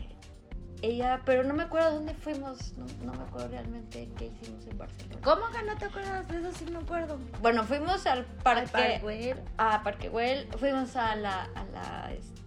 ella, 0.82 1.22
pero 1.24 1.44
no 1.44 1.54
me 1.54 1.62
acuerdo 1.62 1.94
dónde 1.94 2.12
fuimos, 2.14 2.76
no, 2.76 2.84
no 3.04 3.12
me 3.14 3.22
acuerdo 3.24 3.48
realmente 3.48 4.08
qué 4.18 4.26
hicimos 4.26 4.66
en 4.66 4.76
Barcelona. 4.76 5.20
¿Cómo 5.24 5.48
que 5.50 5.62
no 5.62 5.76
te 5.78 5.86
acuerdas 5.86 6.28
de 6.28 6.38
eso? 6.40 6.52
Sí 6.52 6.66
me 6.70 6.78
acuerdo. 6.78 7.18
Bueno, 7.40 7.64
fuimos 7.64 8.06
al 8.06 8.24
parque, 8.26 8.70
Al 8.76 9.42
a 9.56 9.82
Parque 9.82 10.08
Güell, 10.10 10.46
fuimos 10.58 10.94
a 10.96 11.16
la, 11.16 11.44
a 11.54 11.64
la, 11.72 12.12
este, 12.12 12.42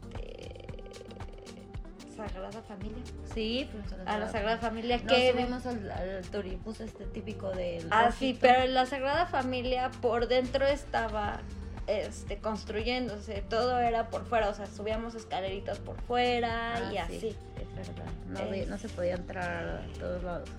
Sagrada 2.18 2.62
Familia. 2.64 3.04
Sí, 3.34 3.68
fuimos 3.72 3.94
a 3.94 3.98
la, 3.98 4.12
A 4.14 4.20
la 4.20 4.30
Sagrada 4.32 4.58
Familia, 4.58 5.00
que 5.00 5.32
subimos 5.32 5.66
al, 5.66 5.92
al 5.92 6.22
turibús 6.30 6.80
este 6.82 7.06
típico 7.06 7.52
del 7.52 7.88
Ah, 7.92 8.12
sí, 8.12 8.38
pero 8.40 8.66
la 8.68 8.86
Sagrada 8.86 9.26
Familia 9.28 9.92
por 10.02 10.28
dentro 10.28 10.66
estaba 10.66 11.40
este, 11.88 12.38
construyéndose, 12.40 13.44
todo 13.50 13.80
era 13.80 14.10
por 14.10 14.26
fuera, 14.26 14.50
o 14.50 14.54
sea, 14.54 14.66
subíamos 14.66 15.16
escaleritas 15.16 15.80
por 15.80 16.00
fuera 16.02 16.74
Ah, 16.76 16.80
y 16.92 16.92
sí, 16.92 16.98
así. 16.98 17.36
es 17.62 17.88
verdad. 17.88 18.12
No, 18.28 18.46
de- 18.52 18.66
no 18.66 18.78
se 18.78 18.90
podía 18.90 19.16
entrar 19.16 19.68
a 19.86 20.00
todos 20.00 20.24
lados. 20.24 20.50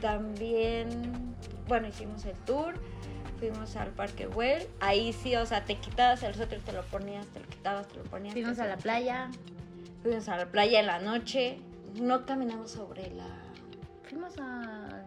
También, 0.00 1.34
bueno, 1.68 1.88
hicimos 1.88 2.24
el 2.24 2.34
tour, 2.44 2.74
fuimos 3.38 3.76
al 3.76 3.88
Parque 3.90 4.26
Güell, 4.26 4.66
ahí 4.80 5.12
sí, 5.12 5.36
o 5.36 5.46
sea, 5.46 5.64
te 5.64 5.76
quitabas 5.76 6.22
el 6.22 6.34
suéter, 6.34 6.60
te 6.60 6.72
lo 6.72 6.82
ponías, 6.84 7.26
te 7.28 7.40
lo 7.40 7.46
quitabas, 7.46 7.86
te 7.88 7.98
lo 7.98 8.04
ponías. 8.04 8.32
Fuimos 8.32 8.58
a 8.58 8.66
la 8.66 8.76
playa. 8.76 9.30
Fuimos 10.02 10.28
a 10.28 10.36
la 10.36 10.46
playa 10.46 10.80
en 10.80 10.86
la 10.86 10.98
noche, 10.98 11.58
no 12.00 12.26
caminamos 12.26 12.70
sobre 12.72 13.10
la... 13.10 13.26
Fuimos 14.08 14.36
al 14.38 15.04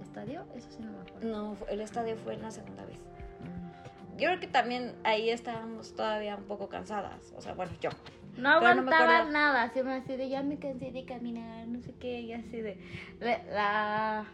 estadio, 0.00 0.44
eso 0.54 0.68
sí 0.70 0.78
no 0.80 0.92
me 0.92 0.98
acuerdo. 1.00 1.28
No, 1.28 1.56
el 1.68 1.80
estadio 1.80 2.16
fue 2.24 2.36
la 2.36 2.50
segunda 2.50 2.84
vez. 2.84 2.98
Mm. 2.98 4.16
Yo 4.18 4.28
creo 4.28 4.40
que 4.40 4.46
también 4.46 4.94
ahí 5.04 5.30
estábamos 5.30 5.94
todavía 5.94 6.36
un 6.36 6.44
poco 6.44 6.68
cansadas, 6.68 7.32
o 7.36 7.40
sea, 7.40 7.54
bueno, 7.54 7.72
yo. 7.80 7.90
No 8.36 8.54
no 8.54 8.60
me 8.60 8.66
aguantaba 8.68 9.16
acuerdo. 9.16 9.32
nada, 9.32 9.70
siempre 9.70 9.94
así 9.94 10.16
de 10.16 10.28
ya 10.28 10.42
me 10.44 10.58
cansé 10.58 10.92
de 10.92 11.04
caminar, 11.04 11.66
no 11.66 11.80
sé 11.82 11.92
qué, 11.98 12.20
y 12.20 12.32
así 12.32 12.60
de 12.60 12.78
la, 13.18 13.42
la 13.52 14.24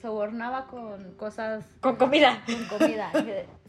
sobornaba 0.00 0.66
con 0.66 1.12
cosas, 1.16 1.66
Con 1.80 1.96
comida. 1.96 2.42
con 2.46 2.78
comida. 2.78 3.12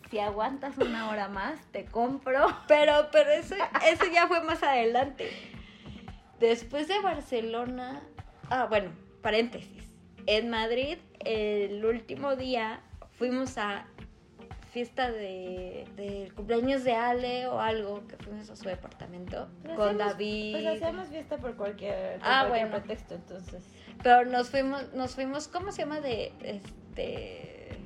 si 0.10 0.20
aguantas 0.20 0.78
una 0.78 1.10
hora 1.10 1.28
más, 1.28 1.60
te 1.74 1.84
compro. 1.86 2.46
Pero, 2.70 3.10
pero 3.12 3.32
eso, 3.32 3.56
eso 3.86 4.06
ya 4.14 4.28
fue 4.28 4.42
más 4.44 4.64
adelante. 4.64 5.30
Después 6.42 6.88
de 6.88 7.00
Barcelona, 7.00 8.02
ah, 8.50 8.66
bueno, 8.68 8.92
paréntesis. 9.22 9.84
En 10.26 10.50
Madrid, 10.50 10.98
el 11.24 11.86
último 11.86 12.36
día 12.36 12.82
fuimos 13.18 13.58
a 13.58 13.86
fiesta 14.72 15.12
de, 15.12 16.32
cumpleaños 16.36 16.84
de 16.84 16.94
Ale 16.96 17.46
o 17.48 17.60
algo, 17.60 18.08
que 18.08 18.18
fuimos 18.18 18.50
a 18.50 18.56
su 18.56 18.64
departamento 18.68 19.48
con 19.76 19.98
David. 20.00 20.54
Pues 20.54 20.68
hacíamos 20.68 21.08
fiesta 21.10 21.38
por 21.38 21.56
cualquier, 21.56 22.18
por 22.20 22.28
Ah, 22.28 22.46
cualquier 22.48 22.70
bueno. 22.70 22.86
pretexto, 22.86 23.16
entonces. 23.16 23.64
Pero 24.02 24.26
nos 24.26 24.50
fuimos, 24.50 24.92
nos 24.94 25.14
fuimos, 25.14 25.48
¿cómo 25.48 25.72
se 25.72 25.84
llama? 25.84 26.02
De 26.02 26.34
este 26.44 27.78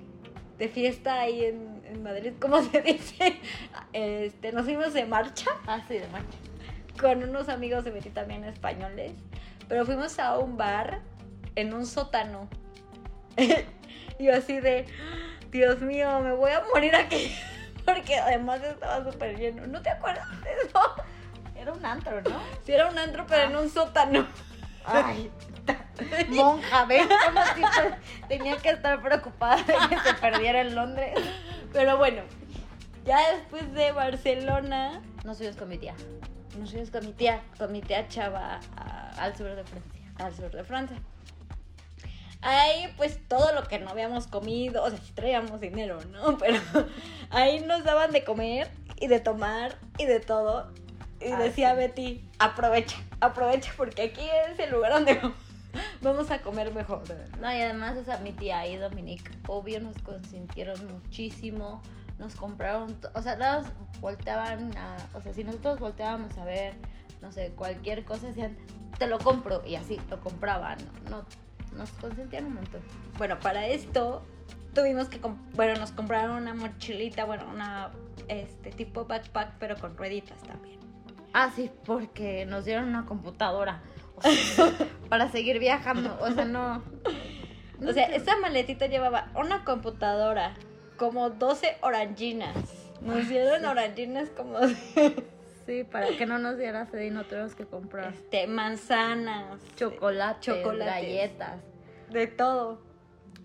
de 0.57 0.69
fiesta 0.69 1.19
ahí 1.19 1.43
en, 1.43 1.81
en 1.85 2.01
Madrid, 2.03 2.31
¿cómo 2.39 2.61
se 2.61 2.81
dice? 2.81 3.35
Este, 3.91 4.53
nos 4.53 4.63
fuimos 4.63 4.93
de 4.93 5.05
marcha 5.05 5.51
Ah, 5.67 5.81
sí, 5.85 5.95
de 5.95 6.07
marcha. 6.07 6.37
Con 6.99 7.23
unos 7.23 7.49
amigos 7.49 7.83
de 7.83 7.91
Betty 7.91 8.09
también 8.09 8.43
españoles, 8.43 9.13
pero 9.67 9.85
fuimos 9.85 10.17
a 10.19 10.37
un 10.37 10.57
bar 10.57 11.01
en 11.55 11.73
un 11.73 11.85
sótano. 11.85 12.47
y 13.37 14.25
yo 14.25 14.33
así 14.35 14.59
de, 14.59 14.85
Dios 15.51 15.81
mío, 15.81 16.19
me 16.21 16.33
voy 16.33 16.51
a 16.51 16.63
morir 16.73 16.95
aquí. 16.95 17.35
Porque 17.85 18.15
además 18.17 18.63
estaba 18.63 19.03
súper 19.09 19.37
lleno. 19.37 19.67
¿No 19.67 19.81
te 19.81 19.89
acuerdas 19.91 20.27
de 20.41 20.53
eso? 20.65 20.79
Era 21.55 21.71
un 21.71 21.85
antro, 21.85 22.21
¿no? 22.21 22.41
Si 22.63 22.73
era 22.73 22.89
un 22.89 22.97
antro, 22.97 23.25
pero 23.27 23.43
Ah. 23.43 23.45
en 23.45 23.55
un 23.55 23.69
sótano. 23.69 24.27
Ay, 24.85 25.31
monja, 26.29 26.85
¿ven? 26.85 27.07
Como 27.07 27.41
tenía 28.27 28.57
que 28.57 28.69
estar 28.69 29.01
preocupada 29.01 29.63
de 29.63 29.73
que 29.89 29.99
se 29.99 30.13
perdiera 30.15 30.61
en 30.61 30.75
Londres. 30.75 31.17
Pero 31.73 31.97
bueno, 31.97 32.21
ya 33.05 33.17
después 33.31 33.71
de 33.73 33.91
Barcelona, 33.93 35.01
Nos 35.23 35.37
fuimos 35.37 35.55
con 35.55 35.69
mi 35.69 35.77
tía 35.77 35.95
nos 36.57 36.71
fuimos 36.71 36.89
con 36.91 37.05
mi 37.05 37.13
tía, 37.13 37.41
con 37.57 37.71
mi 37.71 37.81
tía 37.81 38.07
Chava 38.07 38.59
a- 38.77 39.09
al 39.17 39.35
sur 39.37 39.47
de 39.55 39.63
Francia. 39.63 40.01
al 40.17 40.33
sur 40.35 40.51
de 40.51 40.63
Francia. 40.63 40.97
Ahí 42.41 42.93
pues 42.95 43.19
todo 43.27 43.53
lo 43.53 43.63
que 43.67 43.79
no 43.79 43.89
habíamos 43.89 44.27
comido, 44.27 44.83
o 44.83 44.89
sea, 44.89 44.99
sí 44.99 45.11
traíamos 45.13 45.59
dinero, 45.61 45.99
¿no? 46.11 46.37
Pero 46.37 46.59
ahí 47.31 47.59
nos 47.61 47.83
daban 47.83 48.11
de 48.11 48.23
comer 48.23 48.69
y 48.99 49.07
de 49.07 49.19
tomar 49.19 49.75
y 49.97 50.05
de 50.05 50.19
todo. 50.19 50.71
Y 51.19 51.31
Ah, 51.31 51.39
decía 51.39 51.71
sí. 51.71 51.77
Betty, 51.77 52.29
aprovecha, 52.39 52.97
aprovecha 53.19 53.71
porque 53.77 54.03
aquí 54.03 54.21
es 54.51 54.59
el 54.59 54.69
lugar 54.71 54.91
donde 54.93 55.19
vamos 56.01 56.29
a 56.29 56.41
comer 56.41 56.71
mejor. 56.73 57.03
No, 57.39 57.51
y 57.51 57.61
además, 57.61 57.97
o 57.97 58.03
sea, 58.03 58.19
mi 58.19 58.31
tía 58.31 58.67
y 58.67 58.75
Dominique, 58.77 59.31
obvio, 59.47 59.79
nos 59.79 59.97
consintieron 60.03 60.77
muchísimo. 60.93 61.81
Nos 62.17 62.35
compraron, 62.35 62.97
o 63.13 63.21
sea, 63.21 63.37
todos 63.37 63.67
volteaban 63.99 64.75
a, 64.77 64.97
o 65.13 65.21
sea, 65.21 65.33
si 65.33 65.43
nosotros 65.43 65.79
volteábamos 65.79 66.37
a 66.37 66.45
ver, 66.45 66.75
no 67.21 67.31
sé, 67.31 67.51
cualquier 67.55 68.05
cosa, 68.05 68.27
decían, 68.27 68.57
te 68.97 69.07
lo 69.07 69.19
compro, 69.19 69.61
y 69.65 69.75
así, 69.75 69.99
lo 70.09 70.21
compraban, 70.21 70.77
no, 71.09 71.17
no 71.19 71.25
nos 71.75 71.91
consentían 71.91 72.45
un 72.45 72.55
montón. 72.55 72.81
Bueno, 73.17 73.39
para 73.39 73.67
esto 73.67 74.23
tuvimos 74.73 75.07
que, 75.07 75.19
bueno, 75.53 75.79
nos 75.79 75.91
compraron 75.91 76.37
una 76.37 76.53
mochilita, 76.53 77.25
bueno, 77.25 77.45
una, 77.51 77.91
este, 78.27 78.71
tipo 78.71 79.05
backpack, 79.05 79.55
pero 79.59 79.75
con 79.77 79.97
rueditas 79.97 80.41
también. 80.43 80.79
Ah, 81.33 81.51
sí, 81.55 81.69
porque 81.85 82.45
nos 82.45 82.65
dieron 82.65 82.85
una 82.85 83.05
computadora, 83.05 83.81
o 84.15 84.21
sea, 84.21 84.71
para 85.09 85.29
seguir 85.29 85.59
viajando, 85.59 86.17
o 86.21 86.31
sea, 86.31 86.45
no... 86.45 86.83
O 87.85 87.91
sea, 87.91 88.05
esta 88.05 88.39
maletita 88.39 88.87
llevaba 88.87 89.29
una 89.35 89.65
computadora, 89.65 90.53
como 90.97 91.29
12 91.29 91.77
oranginas. 91.81 92.55
Nos 93.01 93.27
dieron 93.29 93.61
sí. 93.61 93.65
oranginas 93.65 94.29
como 94.29 94.57
Sí, 95.65 95.83
para 95.83 96.09
que 96.09 96.27
no 96.27 96.37
nos 96.37 96.57
diera 96.59 96.85
sed 96.85 97.01
y 97.01 97.09
no 97.09 97.23
tuvimos 97.23 97.55
que 97.55 97.65
comprar 97.65 98.13
este, 98.13 98.45
manzanas, 98.45 99.59
chocolates, 99.75 100.41
chocolates. 100.41 100.93
galletas. 100.93 101.59
de 102.11 102.27
todo. 102.27 102.79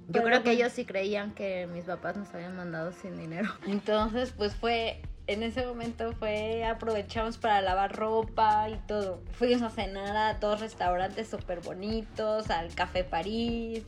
Yo 0.08 0.22
Pero 0.22 0.24
creo 0.24 0.42
que 0.42 0.50
ellos 0.52 0.72
sí 0.72 0.84
creían 0.84 1.32
que 1.34 1.66
mis 1.68 1.84
papás 1.84 2.16
nos 2.16 2.32
habían 2.34 2.56
mandado 2.56 2.92
sin 2.92 3.16
dinero. 3.16 3.48
Entonces, 3.66 4.34
pues 4.36 4.54
fue, 4.54 5.00
en 5.28 5.42
ese 5.42 5.64
momento 5.64 6.12
fue, 6.12 6.64
aprovechamos 6.64 7.38
para 7.38 7.62
lavar 7.62 7.96
ropa 7.96 8.68
y 8.68 8.76
todo. 8.86 9.22
Fuimos 9.32 9.62
a 9.62 9.70
cenar 9.70 10.14
a 10.16 10.34
dos 10.34 10.60
restaurantes 10.60 11.28
súper 11.28 11.60
bonitos, 11.60 12.50
al 12.50 12.74
Café 12.74 13.04
París, 13.04 13.84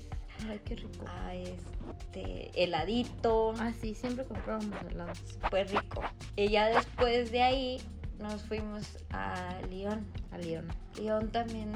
Ay, 0.48 0.60
qué 0.64 0.76
rico. 0.76 1.04
a 1.08 1.34
este 1.34 2.50
heladito. 2.62 3.54
Ah, 3.58 3.72
sí, 3.80 3.94
siempre 3.94 4.24
comprábamos 4.24 4.74
helados. 4.90 5.18
Fue 5.50 5.64
rico. 5.64 6.02
Y 6.36 6.48
ya 6.48 6.68
después 6.68 7.30
de 7.30 7.42
ahí 7.42 7.80
nos 8.18 8.42
fuimos 8.42 8.98
a 9.10 9.58
Lyon. 9.70 10.06
A 10.30 10.38
León. 10.38 10.68
Lyon 10.96 11.30
también. 11.30 11.72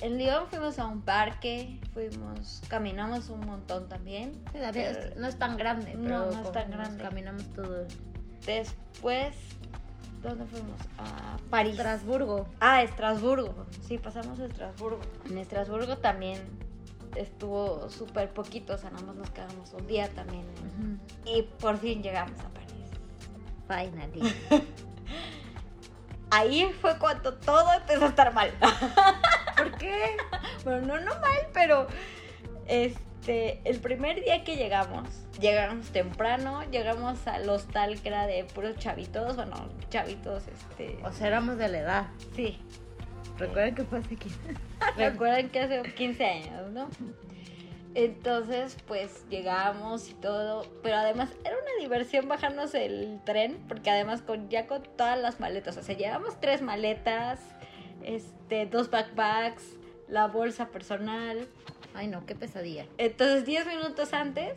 En 0.00 0.16
Lyon 0.16 0.46
fuimos 0.48 0.78
a 0.78 0.86
un 0.86 1.02
parque, 1.02 1.80
fuimos, 1.92 2.62
caminamos 2.68 3.30
un 3.30 3.40
montón 3.40 3.88
también. 3.88 4.32
Sí, 4.52 4.58
es 4.78 5.16
no 5.16 5.26
es 5.26 5.36
tan 5.38 5.56
grande, 5.56 5.94
No, 5.94 6.02
pero 6.02 6.18
no 6.18 6.30
es 6.30 6.36
como 6.36 6.50
tan 6.52 6.70
grande. 6.70 7.02
caminamos 7.02 7.44
todo. 7.52 7.84
Después, 8.46 9.34
¿dónde 10.22 10.46
fuimos? 10.46 10.80
A 10.98 11.36
París. 11.50 11.72
Estrasburgo. 11.72 12.46
Ah, 12.60 12.82
Estrasburgo. 12.84 13.66
Sí, 13.88 13.98
pasamos 13.98 14.38
a 14.38 14.46
Estrasburgo. 14.46 15.00
En 15.28 15.38
Estrasburgo 15.38 15.98
también 15.98 16.38
estuvo 17.18 17.88
súper 17.90 18.30
poquito, 18.30 18.74
o 18.74 18.78
sea, 18.78 18.90
nada 18.90 19.04
más 19.04 19.16
nos 19.16 19.30
quedamos 19.30 19.72
un 19.72 19.86
día 19.86 20.08
también. 20.08 20.44
Y 21.24 21.42
por 21.42 21.78
fin 21.78 22.02
llegamos 22.02 22.38
a 22.40 22.48
París. 22.48 22.68
Finally. 23.66 24.34
Ahí 26.30 26.70
fue 26.80 26.98
cuando 26.98 27.34
todo 27.34 27.72
empezó 27.72 28.04
a 28.04 28.08
estar 28.08 28.32
mal. 28.34 28.52
¿Por 29.56 29.76
qué? 29.78 30.16
Bueno, 30.64 30.86
no, 30.86 31.00
no 31.00 31.20
mal, 31.20 31.48
pero 31.52 31.86
Este, 32.66 33.60
el 33.64 33.80
primer 33.80 34.22
día 34.22 34.44
que 34.44 34.56
llegamos, 34.56 35.08
llegamos 35.40 35.88
temprano, 35.88 36.62
llegamos 36.70 37.26
al 37.26 37.48
hostal 37.48 38.00
que 38.00 38.08
era 38.08 38.26
de 38.26 38.44
puros 38.44 38.76
chavitos, 38.76 39.36
bueno, 39.36 39.68
chavitos, 39.88 40.44
este... 40.48 40.98
O 41.02 41.12
sea, 41.12 41.28
éramos 41.28 41.56
de 41.56 41.68
la 41.68 41.78
edad. 41.78 42.06
Sí, 42.36 42.60
Recuerden 43.38 43.74
que 43.74 43.84
fue 43.84 43.98
hace 43.98 44.16
15. 44.16 44.38
recuerdan 44.96 45.48
que 45.50 45.60
hace 45.60 45.82
15 45.94 46.24
años, 46.24 46.70
¿no? 46.72 46.88
Entonces, 47.94 48.76
pues 48.86 49.24
llegamos 49.28 50.10
y 50.10 50.14
todo, 50.14 50.64
pero 50.82 50.96
además 50.96 51.30
era 51.44 51.56
una 51.56 51.80
diversión 51.80 52.28
bajarnos 52.28 52.74
el 52.74 53.20
tren, 53.24 53.58
porque 53.66 53.90
además 53.90 54.22
con 54.22 54.48
ya 54.50 54.66
con 54.66 54.82
todas 54.96 55.18
las 55.18 55.40
maletas, 55.40 55.76
o 55.76 55.82
sea, 55.82 55.96
llevamos 55.96 56.38
tres 56.40 56.62
maletas, 56.62 57.40
este, 58.04 58.66
dos 58.66 58.90
backpacks, 58.90 59.76
la 60.06 60.26
bolsa 60.26 60.68
personal. 60.68 61.48
Ay, 61.94 62.06
no, 62.06 62.24
qué 62.26 62.34
pesadilla. 62.34 62.86
Entonces, 62.98 63.44
10 63.46 63.66
minutos 63.66 64.12
antes 64.12 64.54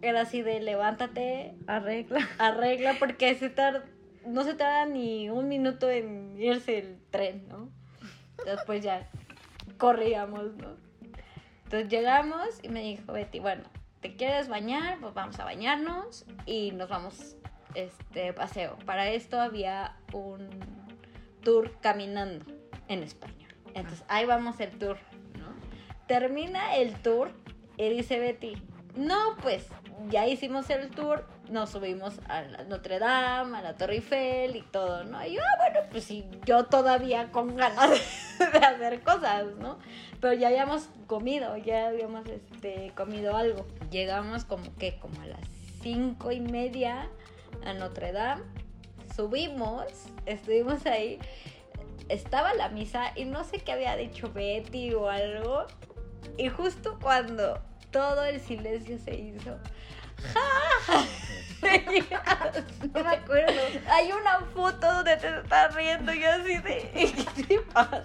era 0.00 0.22
así 0.22 0.42
de 0.42 0.60
levántate, 0.60 1.54
Arregla. 1.66 2.26
arregla, 2.38 2.94
porque 2.98 3.34
se 3.34 3.50
tar- 3.50 3.84
no 4.26 4.44
se 4.44 4.54
tarda 4.54 4.86
ni 4.86 5.28
un 5.28 5.48
minuto 5.48 5.90
en 5.90 6.40
irse 6.40 6.78
el 6.78 6.98
tren, 7.10 7.46
¿no? 7.48 7.70
Después 8.44 8.82
ya 8.82 9.08
corríamos, 9.78 10.54
¿no? 10.56 10.76
Entonces 11.64 11.88
llegamos 11.90 12.60
y 12.62 12.68
me 12.68 12.80
dijo 12.80 13.12
Betty, 13.12 13.40
bueno, 13.40 13.64
¿te 14.00 14.16
quieres 14.16 14.48
bañar? 14.48 14.98
Pues 15.00 15.12
vamos 15.12 15.38
a 15.38 15.44
bañarnos 15.44 16.24
y 16.46 16.72
nos 16.72 16.88
vamos 16.88 17.36
este 17.74 18.32
paseo. 18.32 18.78
Para 18.86 19.10
esto 19.10 19.40
había 19.40 19.96
un 20.12 20.48
tour 21.42 21.76
caminando 21.80 22.46
en 22.88 23.02
español. 23.02 23.54
Entonces 23.74 24.04
ahí 24.08 24.24
vamos 24.24 24.58
el 24.60 24.70
tour, 24.78 24.96
¿no? 25.38 25.46
Termina 26.06 26.76
el 26.76 26.94
tour 27.02 27.30
y 27.76 27.88
dice 27.90 28.18
Betty, 28.18 28.56
no, 28.96 29.36
pues 29.42 29.66
ya 30.08 30.26
hicimos 30.26 30.70
el 30.70 30.90
tour, 30.90 31.26
nos 31.50 31.70
subimos 31.70 32.18
a 32.28 32.42
la 32.42 32.64
Notre 32.64 32.98
Dame, 32.98 33.58
a 33.58 33.62
la 33.62 33.76
Torre 33.76 33.96
Eiffel 33.96 34.56
y 34.56 34.62
todo, 34.62 35.04
¿no? 35.04 35.24
Y 35.24 35.34
yo, 35.34 35.40
ah, 35.42 35.70
bueno, 35.70 35.88
pues 35.90 36.04
sí, 36.04 36.24
yo 36.44 36.64
todavía 36.64 37.30
con 37.30 37.56
ganas 37.56 37.90
de 38.52 38.58
hacer 38.58 39.00
cosas, 39.02 39.46
¿no? 39.58 39.78
Pero 40.20 40.34
ya 40.34 40.48
habíamos 40.48 40.88
comido, 41.06 41.56
ya 41.56 41.88
habíamos 41.88 42.26
este, 42.28 42.92
comido 42.94 43.36
algo. 43.36 43.66
Llegamos 43.90 44.44
como 44.44 44.74
que 44.76 44.98
como 44.98 45.20
a 45.22 45.26
las 45.26 45.40
cinco 45.82 46.32
y 46.32 46.40
media 46.40 47.08
a 47.64 47.72
Notre 47.74 48.12
Dame, 48.12 48.42
subimos, 49.14 49.86
estuvimos 50.26 50.86
ahí, 50.86 51.18
estaba 52.08 52.54
la 52.54 52.68
misa 52.68 53.12
y 53.16 53.24
no 53.24 53.44
sé 53.44 53.58
qué 53.58 53.72
había 53.72 53.96
dicho 53.96 54.32
Betty 54.32 54.94
o 54.94 55.08
algo. 55.08 55.66
Y 56.36 56.48
justo 56.48 56.98
cuando 57.00 57.60
todo 57.90 58.24
el 58.24 58.40
silencio 58.40 58.98
se 58.98 59.14
hizo, 59.14 59.58
¡ja! 60.32 61.04
No 62.94 63.02
me 63.02 63.08
acuerdo. 63.10 63.60
Hay 63.90 64.10
una 64.12 64.40
foto 64.54 64.92
donde 64.92 65.16
te 65.16 65.38
estás 65.38 65.74
riendo 65.74 66.12
y 66.12 66.20
yo 66.20 66.30
así 66.30 66.58
de, 66.58 66.90
¿qué 67.36 67.42
te 67.44 67.60
pasa? 67.72 68.04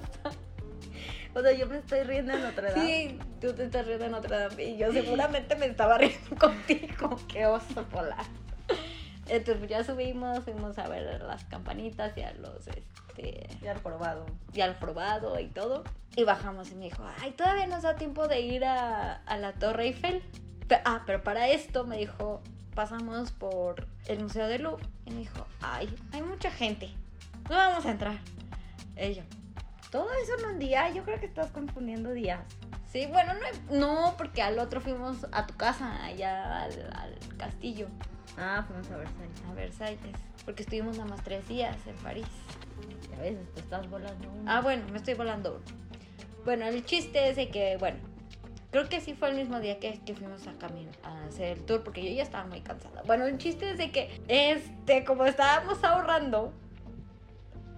O 1.36 1.42
sea, 1.42 1.52
yo 1.52 1.66
me 1.68 1.78
estoy 1.78 2.04
riendo 2.04 2.34
en 2.34 2.46
otra 2.46 2.70
edad. 2.70 2.84
Sí, 2.84 3.20
tú 3.42 3.54
te 3.54 3.66
estás 3.66 3.88
riendo 3.88 4.06
en 4.06 4.14
otra 4.14 4.50
Dame 4.50 4.64
y 4.64 4.78
yo 4.78 4.92
seguramente 4.92 5.56
me 5.56 5.66
estaba 5.66 5.98
riendo 5.98 6.36
contigo. 6.40 7.18
Qué 7.28 7.46
oso 7.46 7.84
polar. 7.86 8.26
Entonces 9.28 9.58
pues, 9.58 9.70
ya 9.70 9.84
subimos, 9.84 10.40
fuimos 10.44 10.78
a 10.78 10.88
ver 10.88 11.22
las 11.24 11.46
campanitas 11.46 12.16
y 12.18 12.22
a 12.22 12.34
los, 12.34 12.68
este, 12.68 13.48
Ya 13.62 13.74
probado. 13.76 14.26
y 14.54 14.62
al 14.62 14.76
probado 14.78 15.40
y 15.40 15.48
todo. 15.48 15.84
Y 16.16 16.24
bajamos 16.24 16.72
y 16.72 16.76
me 16.76 16.86
dijo, 16.86 17.04
ay, 17.22 17.32
todavía 17.32 17.66
nos 17.66 17.84
da 17.84 17.96
tiempo 17.96 18.28
de 18.28 18.42
ir 18.42 18.66
a, 18.66 19.14
a 19.14 19.38
la 19.38 19.54
Torre 19.54 19.86
Eiffel. 19.86 20.22
Ah, 20.86 21.04
pero 21.06 21.24
para 21.24 21.50
esto 21.50 21.84
me 21.86 21.98
dijo, 21.98 22.42
pasamos 22.74 23.32
por 23.32 23.88
el 24.08 24.22
Museo 24.22 24.48
del 24.48 24.64
Louvre. 24.64 24.86
Y 25.06 25.12
me 25.12 25.20
dijo, 25.20 25.46
ay, 25.62 25.94
hay 26.12 26.22
mucha 26.22 26.52
gente. 26.52 26.90
No 27.50 27.56
vamos 27.56 27.86
a 27.86 27.92
entrar. 27.92 28.18
Ella, 28.96 29.24
Todo 29.92 30.08
eso 30.24 30.34
en 30.40 30.54
un 30.54 30.60
día, 30.60 30.90
yo 30.90 31.04
creo 31.04 31.20
que 31.20 31.26
estás 31.26 31.52
confundiendo 31.52 32.12
días. 32.12 32.42
sí, 32.92 33.06
bueno, 33.08 33.34
no, 33.70 33.78
no, 33.80 34.16
porque 34.18 34.42
al 34.42 34.60
otro 34.60 34.82
fuimos 34.82 35.26
a 35.32 35.46
tu 35.48 35.56
casa, 35.56 36.04
allá 36.06 36.64
al, 36.64 36.94
al 36.96 37.18
castillo, 37.38 37.88
Ah, 38.38 38.64
fuimos 38.68 38.90
a 38.90 38.98
Versalles. 38.98 39.42
a 39.50 39.54
Versalles. 39.54 40.16
Porque 40.46 40.64
estuvimos 40.64 40.98
nada 40.98 41.10
más 41.10 41.24
tres 41.24 41.48
días 41.48 41.76
en 41.86 41.96
París. 41.98 42.26
Ya 43.12 43.18
ves, 43.22 43.38
te 43.54 43.60
estás 43.62 43.88
volando. 43.90 44.28
uno. 44.32 44.52
Ah, 44.52 44.62
bueno, 44.62 44.84
me 44.92 44.98
estoy 44.98 45.14
volando 45.14 45.56
uno. 45.64 45.78
Bueno, 46.44 46.66
el 46.66 46.84
chiste 46.84 47.30
es 47.30 47.36
de 47.36 47.50
que, 47.50 47.78
bueno, 47.78 47.98
creo 48.74 48.90
que 48.90 49.00
sí 49.02 49.14
fue 49.14 49.30
el 49.30 49.36
mismo 49.36 49.60
día 49.60 49.80
que, 49.80 50.00
que 50.04 50.16
fuimos 50.16 50.48
a 50.48 50.54
caminar 50.54 50.96
a 51.04 51.26
hacer 51.26 51.60
el 51.60 51.64
tour, 51.64 51.84
porque 51.84 52.04
yo 52.04 52.12
ya 52.12 52.24
estaba 52.24 52.46
muy 52.48 52.60
cansada. 52.62 53.04
Bueno, 53.06 53.26
el 53.28 53.38
chiste 53.38 53.70
es 53.70 53.78
de 53.78 53.92
que, 53.92 54.20
este, 54.28 55.06
como 55.06 55.26
estábamos 55.26 55.84
ahorrando, 55.84 56.52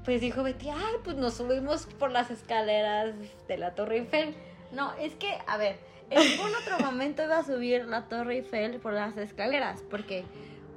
pues 0.05 0.21
dijo 0.21 0.41
Betty, 0.41 0.69
ay, 0.69 0.95
pues 1.03 1.17
nos 1.17 1.33
subimos 1.33 1.85
por 1.85 2.11
las 2.11 2.31
escaleras 2.31 3.13
de 3.45 3.57
la 3.57 3.75
Torre 3.75 3.97
Eiffel. 3.97 4.35
No, 4.71 4.93
es 4.93 5.15
que, 5.15 5.37
a 5.47 5.57
ver, 5.57 5.77
en 6.09 6.23
ningún 6.31 6.51
otro 6.55 6.79
momento 6.79 7.23
iba 7.23 7.39
a 7.39 7.43
subir 7.43 7.83
la 7.85 8.07
Torre 8.07 8.35
Eiffel 8.35 8.79
por 8.79 8.93
las 8.93 9.17
escaleras, 9.17 9.83
porque 9.91 10.23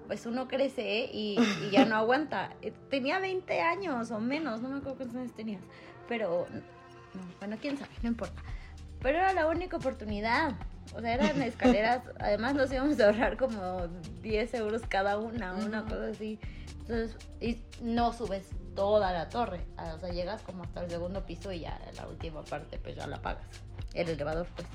pues 0.09 0.27
uno 0.27 0.49
crece 0.49 1.11
y, 1.13 1.39
y 1.65 1.71
ya 1.71 1.85
no 1.85 1.95
aguanta. 1.95 2.57
Eh, 2.63 2.73
Tenía 2.91 3.21
20 3.21 3.61
años 3.61 4.11
o 4.11 4.19
menos, 4.19 4.63
no 4.63 4.69
me 4.69 4.79
acuerdo 4.79 4.97
cuántos 4.97 5.17
años 5.17 5.33
tenías, 5.33 5.63
pero, 6.09 6.49
no, 7.15 7.23
bueno, 7.39 7.57
quién 7.61 7.77
sabe, 7.77 7.93
no 8.03 8.09
importa. 8.09 8.43
Pero 9.01 9.19
era 9.19 9.33
la 9.33 9.47
única 9.47 9.77
oportunidad. 9.77 10.53
O 10.95 11.01
sea, 11.01 11.15
eran 11.15 11.41
escaleras, 11.43 12.03
además 12.19 12.55
nos 12.55 12.73
íbamos 12.73 12.99
a 13.01 13.07
ahorrar 13.07 13.37
como 13.37 13.89
10 14.23 14.55
euros 14.55 14.83
cada 14.89 15.19
una, 15.19 15.55
una 15.55 15.83
cosa 15.85 16.09
así. 16.09 16.39
Entonces, 16.81 17.17
y 17.41 17.63
no 17.83 18.13
subes 18.13 18.49
toda 18.75 19.13
la 19.13 19.29
torre, 19.29 19.61
ah, 19.77 19.95
o 19.97 19.99
sea, 19.99 20.11
llegas 20.11 20.41
como 20.43 20.63
hasta 20.63 20.85
el 20.85 20.91
segundo 20.91 21.27
piso 21.27 21.53
y 21.53 21.61
ya 21.61 21.79
la 21.97 22.07
última 22.07 22.43
parte 22.45 22.79
pues 22.79 22.97
ya 22.97 23.07
la 23.07 23.21
pagas. 23.21 23.45
El 23.93 24.09
elevador 24.09 24.47
pues. 24.55 24.67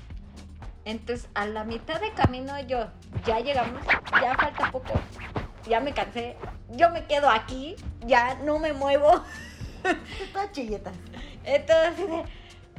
Entonces, 0.84 1.28
a 1.34 1.46
la 1.46 1.64
mitad 1.64 2.00
de 2.00 2.12
camino 2.12 2.52
yo, 2.60 2.86
ya 3.26 3.40
llegamos, 3.40 3.82
ya 4.20 4.36
falta 4.36 4.70
poco, 4.70 4.92
ya 5.66 5.80
me 5.80 5.94
cansé, 5.94 6.36
yo 6.70 6.90
me 6.90 7.06
quedo 7.06 7.30
aquí, 7.30 7.76
ya 8.06 8.34
no 8.44 8.58
me 8.58 8.74
muevo. 8.74 9.24
Todas 10.32 10.52
chilletas. 10.52 10.94
Entonces, 11.44 12.06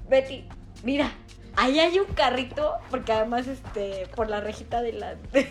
Betty, 0.08 0.47
mira, 0.86 1.12
ahí 1.58 1.80
hay 1.80 2.00
un 2.00 2.06
carrito, 2.13 2.78
porque 2.89 3.12
además, 3.12 3.48
este, 3.48 4.08
por 4.15 4.30
la 4.30 4.39
rejita 4.39 4.82
de, 4.82 4.93
la, 4.93 5.15
de, 5.34 5.50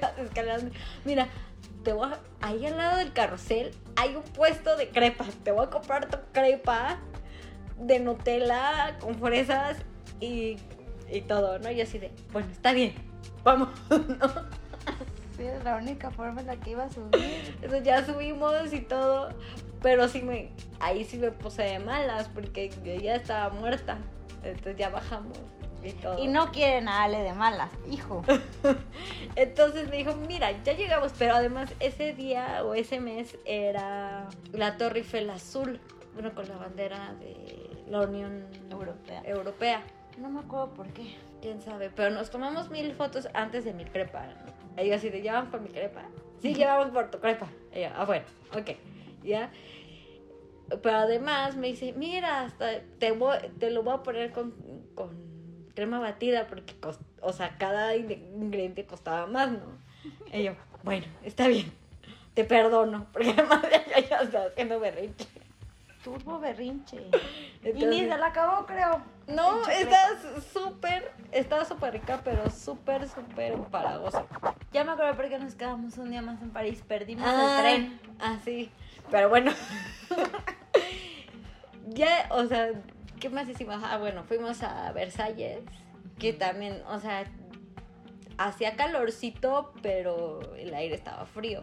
las 0.00 0.16
escaleras, 0.18 0.62
mira, 1.04 1.26
te 1.82 1.92
voy 1.92 2.08
a- 2.12 2.20
ahí 2.46 2.64
al 2.66 2.76
lado 2.76 2.98
del 2.98 3.12
carrusel 3.12 3.72
hay 3.96 4.14
un 4.14 4.22
puesto 4.22 4.76
de 4.76 4.88
crepas, 4.88 5.28
te 5.42 5.50
voy 5.50 5.66
a 5.66 5.70
comprar 5.70 6.08
tu 6.08 6.18
crepa 6.32 6.98
de 7.78 7.98
Nutella 8.00 8.96
con 9.00 9.14
fresas 9.16 9.78
y, 10.20 10.56
y 11.10 11.20
todo, 11.22 11.58
¿no? 11.58 11.70
Y 11.70 11.80
así 11.80 11.98
de, 11.98 12.10
bueno, 12.32 12.48
está 12.52 12.72
bien, 12.72 12.94
vamos, 13.42 13.68
¿no? 13.90 14.28
Sí, 15.36 15.42
es 15.44 15.64
la 15.64 15.76
única 15.76 16.10
forma 16.10 16.42
en 16.42 16.46
la 16.46 16.56
que 16.56 16.70
iba 16.70 16.84
a 16.84 16.90
subir. 16.90 17.54
Entonces 17.56 17.82
ya 17.82 18.04
subimos 18.06 18.72
y 18.72 18.80
todo, 18.80 19.30
pero 19.82 20.06
sí 20.08 20.22
me, 20.22 20.52
ahí 20.78 21.04
sí 21.04 21.18
me 21.18 21.32
puse 21.32 21.62
de 21.62 21.78
malas 21.80 22.28
porque 22.28 22.70
yo 22.84 22.94
ya 22.94 23.16
estaba 23.16 23.48
muerta. 23.52 23.98
Entonces 24.44 24.76
ya 24.76 24.88
bajamos 24.90 25.38
y 25.82 25.92
todo. 25.92 26.18
Y 26.22 26.28
no 26.28 26.50
quieren 26.52 26.88
a 26.88 27.02
Ale 27.02 27.22
de 27.22 27.32
malas, 27.32 27.70
hijo. 27.90 28.22
Entonces 29.36 29.88
me 29.88 29.96
dijo, 29.96 30.14
mira, 30.26 30.50
ya 30.62 30.72
llegamos, 30.72 31.12
pero 31.18 31.34
además 31.34 31.72
ese 31.80 32.14
día 32.14 32.62
o 32.64 32.74
ese 32.74 33.00
mes 33.00 33.36
era 33.44 34.28
la 34.52 34.76
Torre 34.76 35.00
Eiffel 35.00 35.30
azul, 35.30 35.80
bueno, 36.14 36.34
con 36.34 36.48
la 36.48 36.56
bandera 36.56 37.14
de 37.20 37.70
la 37.88 38.00
Unión 38.02 38.46
Europea. 38.70 39.22
Europea. 39.24 39.82
No 40.18 40.28
me 40.28 40.40
acuerdo 40.40 40.72
por 40.74 40.88
qué. 40.88 41.14
Quién 41.42 41.60
sabe, 41.60 41.90
pero 41.94 42.10
nos 42.10 42.30
tomamos 42.30 42.70
mil 42.70 42.94
fotos 42.94 43.28
antes 43.34 43.64
de 43.64 43.74
mi 43.74 43.84
crepa. 43.84 44.26
Ella 44.76 44.96
así 44.96 45.10
de, 45.10 45.20
¿ya 45.20 45.44
por 45.50 45.60
mi 45.60 45.68
crepa? 45.68 46.02
Sí, 46.40 46.54
ya 46.54 46.76
vamos 46.76 46.92
por 46.92 47.10
tu 47.10 47.18
crepa. 47.18 47.48
Ella, 47.72 47.92
ah, 47.96 48.04
bueno, 48.04 48.24
ok, 48.52 48.70
ya. 49.22 49.50
Pero 50.82 50.96
además 50.96 51.56
me 51.56 51.68
dice, 51.68 51.92
mira, 51.96 52.42
hasta 52.42 52.80
te, 52.98 53.12
voy- 53.12 53.38
te 53.58 53.70
lo 53.70 53.82
voy 53.82 53.94
a 53.94 54.02
poner 54.02 54.32
con, 54.32 54.54
con 54.94 55.10
crema 55.74 55.98
batida 55.98 56.46
porque, 56.46 56.74
cos- 56.80 56.98
o 57.20 57.32
sea, 57.32 57.56
cada 57.58 57.94
in- 57.96 58.10
ingrediente 58.10 58.86
costaba 58.86 59.26
más, 59.26 59.50
¿no? 59.50 59.78
Y 60.32 60.42
yo, 60.44 60.52
bueno, 60.82 61.06
está 61.22 61.48
bien, 61.48 61.72
te 62.34 62.44
perdono, 62.44 63.06
porque 63.12 63.30
además 63.30 63.62
ya, 63.70 64.00
ya 64.08 64.16
está 64.18 64.46
haciendo 64.46 64.80
berrinche. 64.80 65.26
Turbo 66.02 66.38
berrinche. 66.38 67.02
y 67.64 67.72
ni 67.86 68.00
se 68.00 68.18
la 68.18 68.26
acabó, 68.26 68.66
creo. 68.66 69.00
No, 69.26 69.66
está 69.68 70.08
súper, 70.52 71.10
está 71.32 71.64
súper 71.64 71.94
rica, 71.94 72.20
pero 72.22 72.50
súper, 72.50 73.08
súper 73.08 73.52
empalagosa. 73.52 74.26
Ya 74.72 74.84
me 74.84 74.92
acuerdo 74.92 75.16
por 75.16 75.28
qué 75.30 75.38
nos 75.38 75.54
quedamos 75.54 75.96
un 75.96 76.10
día 76.10 76.20
más 76.20 76.42
en 76.42 76.50
París. 76.50 76.82
Perdimos 76.86 77.24
Ah, 77.26 77.56
el 77.56 77.62
tren. 77.62 78.00
Ah, 78.18 78.38
sí. 78.44 78.70
Pero 79.10 79.28
bueno. 79.28 79.52
ya, 81.88 82.28
o 82.30 82.44
sea, 82.46 82.70
¿qué 83.20 83.28
más 83.28 83.48
hicimos? 83.48 83.80
Ah, 83.84 83.98
bueno, 83.98 84.24
fuimos 84.24 84.62
a 84.62 84.92
Versalles 84.92 85.60
que 86.18 86.32
también, 86.32 86.82
o 86.88 87.00
sea, 87.00 87.24
hacía 88.38 88.76
calorcito, 88.76 89.72
pero 89.82 90.40
el 90.56 90.74
aire 90.74 90.94
estaba 90.94 91.26
frío. 91.26 91.62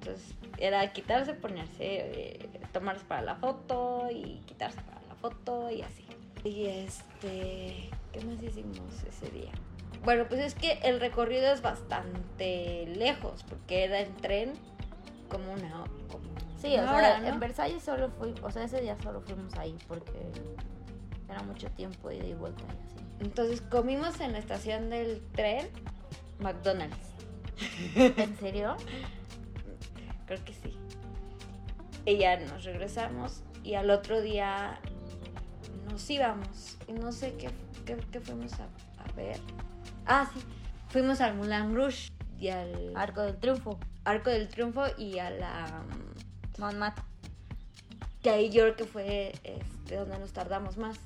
Entonces 0.00 0.34
era 0.58 0.92
quitarse, 0.92 1.34
ponerse, 1.34 1.74
eh, 1.80 2.50
tomarse 2.72 3.04
para 3.06 3.22
la 3.22 3.36
foto 3.36 4.08
y 4.10 4.42
quitarse 4.46 4.80
para 4.82 5.00
la 5.08 5.14
foto 5.14 5.70
y 5.70 5.82
así. 5.82 6.04
Y 6.44 6.66
este, 6.66 7.90
¿qué 8.12 8.24
más 8.26 8.42
hicimos 8.42 9.02
ese 9.08 9.30
día? 9.30 9.50
Bueno, 10.04 10.26
pues 10.28 10.40
es 10.40 10.54
que 10.54 10.72
el 10.82 11.00
recorrido 11.00 11.50
es 11.50 11.62
bastante 11.62 12.86
lejos, 12.94 13.42
porque 13.44 13.84
era 13.84 14.00
en 14.00 14.14
tren 14.16 14.52
como 15.30 15.50
una, 15.50 15.84
como 16.10 16.33
Sí, 16.64 16.78
o 16.78 16.82
sea, 16.82 17.28
en 17.28 17.40
Versalles 17.40 17.82
solo 17.82 18.08
fui, 18.08 18.34
o 18.42 18.50
sea, 18.50 18.64
ese 18.64 18.80
día 18.80 18.96
solo 19.02 19.20
fuimos 19.20 19.52
ahí 19.58 19.76
porque 19.86 20.30
era 21.28 21.42
mucho 21.42 21.68
tiempo 21.72 22.10
ida 22.10 22.24
y 22.24 22.32
vuelta 22.32 22.62
y 22.62 22.70
así. 22.70 23.04
Entonces 23.20 23.60
comimos 23.60 24.18
en 24.20 24.32
la 24.32 24.38
estación 24.38 24.88
del 24.88 25.20
tren 25.32 25.68
McDonald's. 26.38 26.96
¿En 27.94 28.38
serio? 28.38 28.76
Creo 30.26 30.42
que 30.42 30.54
sí. 30.54 30.78
Y 32.06 32.16
ya 32.16 32.40
nos 32.40 32.64
regresamos 32.64 33.42
y 33.62 33.74
al 33.74 33.90
otro 33.90 34.22
día 34.22 34.80
nos 35.90 36.08
íbamos. 36.08 36.78
Y 36.88 36.92
no 36.94 37.12
sé 37.12 37.34
qué, 37.34 37.50
qué, 37.84 37.98
qué 38.10 38.20
fuimos 38.20 38.54
a, 38.54 38.64
a 38.64 39.12
ver. 39.14 39.38
Ah, 40.06 40.30
sí. 40.32 40.40
Fuimos 40.88 41.20
al 41.20 41.34
Moulin 41.34 41.74
Rouge 41.74 42.10
y 42.38 42.48
al 42.48 42.92
Arco 42.94 43.20
del 43.20 43.36
Triunfo, 43.36 43.78
Arco 44.04 44.30
del 44.30 44.48
Triunfo 44.48 44.84
y 44.96 45.18
a 45.18 45.28
la... 45.28 45.82
Montmartre. 46.58 47.04
Que 48.22 48.30
ahí 48.30 48.50
yo 48.50 48.62
creo 48.62 48.76
que 48.76 48.84
fue 48.84 49.32
este, 49.44 49.96
donde 49.96 50.18
nos 50.18 50.32
tardamos 50.32 50.76
más. 50.76 50.98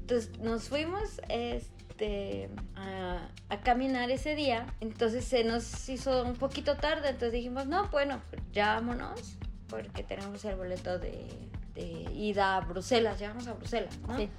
Entonces 0.00 0.38
nos 0.38 0.68
fuimos 0.68 1.20
este, 1.28 2.48
a, 2.76 3.28
a 3.48 3.60
caminar 3.60 4.10
ese 4.10 4.34
día. 4.34 4.66
Entonces 4.80 5.24
se 5.24 5.42
nos 5.44 5.88
hizo 5.88 6.22
un 6.24 6.36
poquito 6.36 6.76
tarde. 6.76 7.08
Entonces 7.08 7.32
dijimos, 7.32 7.66
no, 7.66 7.88
bueno, 7.88 8.20
ya 8.52 8.74
vámonos. 8.74 9.36
Porque 9.68 10.04
tenemos 10.04 10.44
el 10.44 10.54
boleto 10.54 10.98
de, 10.98 11.26
de 11.74 12.08
ida 12.14 12.56
a 12.56 12.60
Bruselas. 12.60 13.18
Ya 13.18 13.28
vamos 13.28 13.48
a 13.48 13.54
Bruselas, 13.54 13.98
¿no? 14.06 14.16
Sí. 14.16 14.30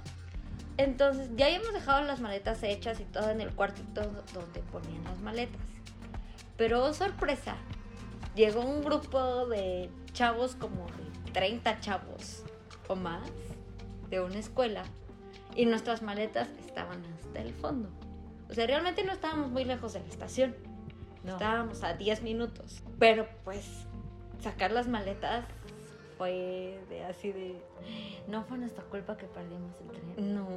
Entonces 0.78 1.28
ya 1.36 1.46
habíamos 1.46 1.72
dejado 1.74 2.04
las 2.04 2.20
maletas 2.20 2.62
hechas 2.62 3.00
y 3.00 3.04
todo 3.04 3.30
en 3.30 3.40
el 3.40 3.52
cuartito 3.52 4.00
donde 4.32 4.60
ponían 4.72 5.02
las 5.04 5.18
maletas. 5.18 5.60
Pero 6.56 6.84
oh, 6.84 6.94
sorpresa, 6.94 7.56
llegó 8.36 8.60
un 8.60 8.82
grupo 8.82 9.46
de 9.46 9.90
chavos 10.12 10.54
como 10.54 10.86
de 10.86 11.32
30 11.32 11.80
chavos 11.80 12.44
o 12.88 12.96
más 12.96 13.28
de 14.10 14.20
una 14.20 14.38
escuela 14.38 14.84
y 15.54 15.66
nuestras 15.66 16.02
maletas 16.02 16.48
estaban 16.66 17.02
hasta 17.16 17.40
el 17.40 17.52
fondo. 17.52 17.88
O 18.50 18.54
sea, 18.54 18.66
realmente 18.66 19.04
no 19.04 19.12
estábamos 19.12 19.50
muy 19.50 19.64
lejos 19.64 19.92
de 19.92 20.00
la 20.00 20.06
estación. 20.06 20.56
No. 21.24 21.32
Estábamos 21.32 21.82
a 21.84 21.94
10 21.94 22.22
minutos. 22.22 22.82
Pero 22.98 23.28
pues 23.44 23.86
sacar 24.40 24.72
las 24.72 24.88
maletas 24.88 25.44
fue 26.16 26.80
de 26.88 27.04
así 27.04 27.32
de... 27.32 27.60
No 28.26 28.44
fue 28.44 28.58
nuestra 28.58 28.84
culpa 28.84 29.16
que 29.16 29.26
perdimos 29.26 29.74
el 29.80 29.88
tren. 29.88 30.34
No, 30.34 30.48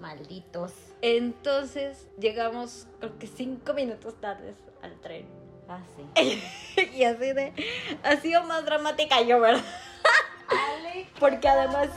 Malditos. 0.00 0.72
Entonces 1.02 2.08
llegamos, 2.18 2.86
creo 3.00 3.18
que 3.18 3.26
cinco 3.26 3.74
minutos 3.74 4.20
tardes 4.20 4.56
al 4.82 4.98
tren. 5.00 5.26
Ah, 5.70 5.78
sí. 5.96 6.42
y 6.96 7.04
así 7.04 7.32
de. 7.32 7.52
Ha 8.02 8.16
sido 8.16 8.42
más 8.44 8.64
dramática 8.64 9.22
yo, 9.22 9.40
¿verdad? 9.40 9.64
Porque 11.20 11.48
además 11.48 11.88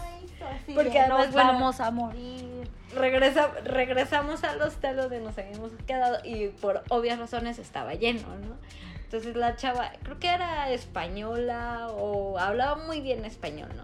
porque 0.65 0.73
porque 0.73 0.99
además, 0.99 1.25
nos 1.27 1.33
bueno, 1.33 1.53
vamos 1.53 1.79
a 1.79 1.91
morir. 1.91 2.69
regresa, 2.95 3.49
regresamos 3.63 4.43
al 4.43 4.62
hostel 4.62 4.97
donde 4.97 5.19
nos 5.19 5.38
habíamos 5.38 5.71
quedado 5.88 6.19
y 6.23 6.49
por 6.49 6.83
obvias 6.89 7.19
razones 7.19 7.59
estaba 7.59 7.93
lleno, 7.93 8.27
¿no? 8.36 8.57
Entonces 9.03 9.36
la 9.36 9.55
chava, 9.55 9.91
creo 10.03 10.19
que 10.19 10.27
era 10.27 10.69
española 10.71 11.88
o 11.91 12.38
hablaba 12.39 12.75
muy 12.83 12.99
bien 13.01 13.25
español, 13.25 13.69
¿no? 13.75 13.83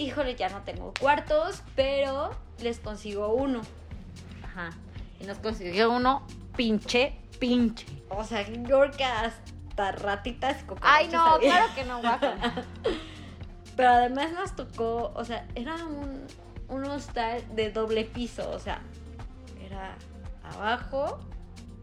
Híjole, 0.00 0.34
ya 0.34 0.48
no 0.48 0.62
tengo 0.62 0.92
cuartos, 1.00 1.62
pero 1.74 2.30
les 2.60 2.80
consigo 2.80 3.32
uno. 3.34 3.62
Ajá. 4.44 4.70
Y 5.20 5.24
nos 5.26 5.38
consiguió 5.38 5.90
uno 5.90 6.26
pinche, 6.56 7.14
pinche. 7.38 7.86
O 8.10 8.24
sea, 8.24 8.46
yo 8.48 8.62
creo 8.62 8.90
que 8.90 9.04
hasta 9.04 9.92
ratitas 9.92 10.64
Ay, 10.80 11.08
no, 11.08 11.22
había. 11.22 11.50
claro 11.50 11.74
que 11.74 11.84
no, 11.84 12.00
guaca. 12.00 12.36
Pero 13.76 13.88
además 13.90 14.32
nos 14.32 14.56
tocó, 14.56 15.12
o 15.14 15.24
sea, 15.24 15.46
era 15.54 15.76
un, 15.84 16.26
un 16.68 16.84
hostal 16.86 17.44
de 17.54 17.70
doble 17.70 18.04
piso, 18.04 18.50
o 18.50 18.58
sea, 18.58 18.80
era 19.64 19.96
abajo, 20.42 21.20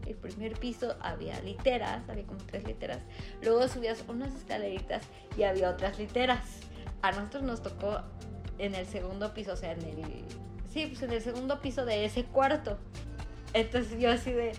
el 0.06 0.14
primer 0.14 0.58
piso 0.58 0.94
había 1.00 1.40
literas, 1.40 2.08
había 2.08 2.24
como 2.26 2.40
tres 2.40 2.64
literas, 2.64 2.98
luego 3.42 3.66
subías 3.68 4.04
unas 4.08 4.34
escaleritas 4.34 5.02
y 5.36 5.42
había 5.44 5.70
otras 5.70 5.98
literas. 5.98 6.44
A 7.02 7.12
nosotros 7.12 7.42
nos 7.42 7.62
tocó 7.62 8.02
en 8.58 8.74
el 8.74 8.86
segundo 8.86 9.34
piso, 9.34 9.52
o 9.52 9.56
sea, 9.56 9.72
en 9.72 9.82
el, 9.82 10.24
sí, 10.70 10.86
pues 10.86 11.02
en 11.02 11.12
el 11.12 11.22
segundo 11.22 11.60
piso 11.60 11.84
de 11.84 12.04
ese 12.04 12.24
cuarto. 12.24 12.78
Entonces 13.52 13.98
yo 13.98 14.10
así 14.10 14.32
de, 14.32 14.52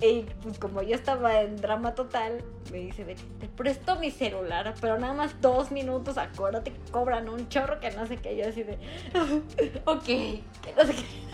y 0.00 0.26
pues 0.42 0.58
como 0.58 0.82
yo 0.82 0.94
estaba 0.94 1.40
en 1.40 1.56
drama 1.56 1.94
total, 1.94 2.44
me 2.70 2.78
dice, 2.78 3.04
Betty, 3.04 3.22
te 3.40 3.48
presto 3.48 3.96
mi 3.96 4.10
celular, 4.10 4.74
pero 4.80 4.98
nada 4.98 5.12
más 5.12 5.40
dos 5.40 5.72
minutos, 5.72 6.18
acuérdate 6.18 6.72
que 6.72 6.90
cobran 6.92 7.28
un 7.28 7.48
chorro 7.48 7.80
que 7.80 7.90
no 7.90 8.06
sé 8.06 8.16
qué, 8.16 8.36
yo 8.36 8.48
así 8.48 8.62
de, 8.62 8.78
ok, 9.84 10.04
que 10.04 10.74
no 10.76 10.84
sé 10.84 10.94
qué. 10.94 11.28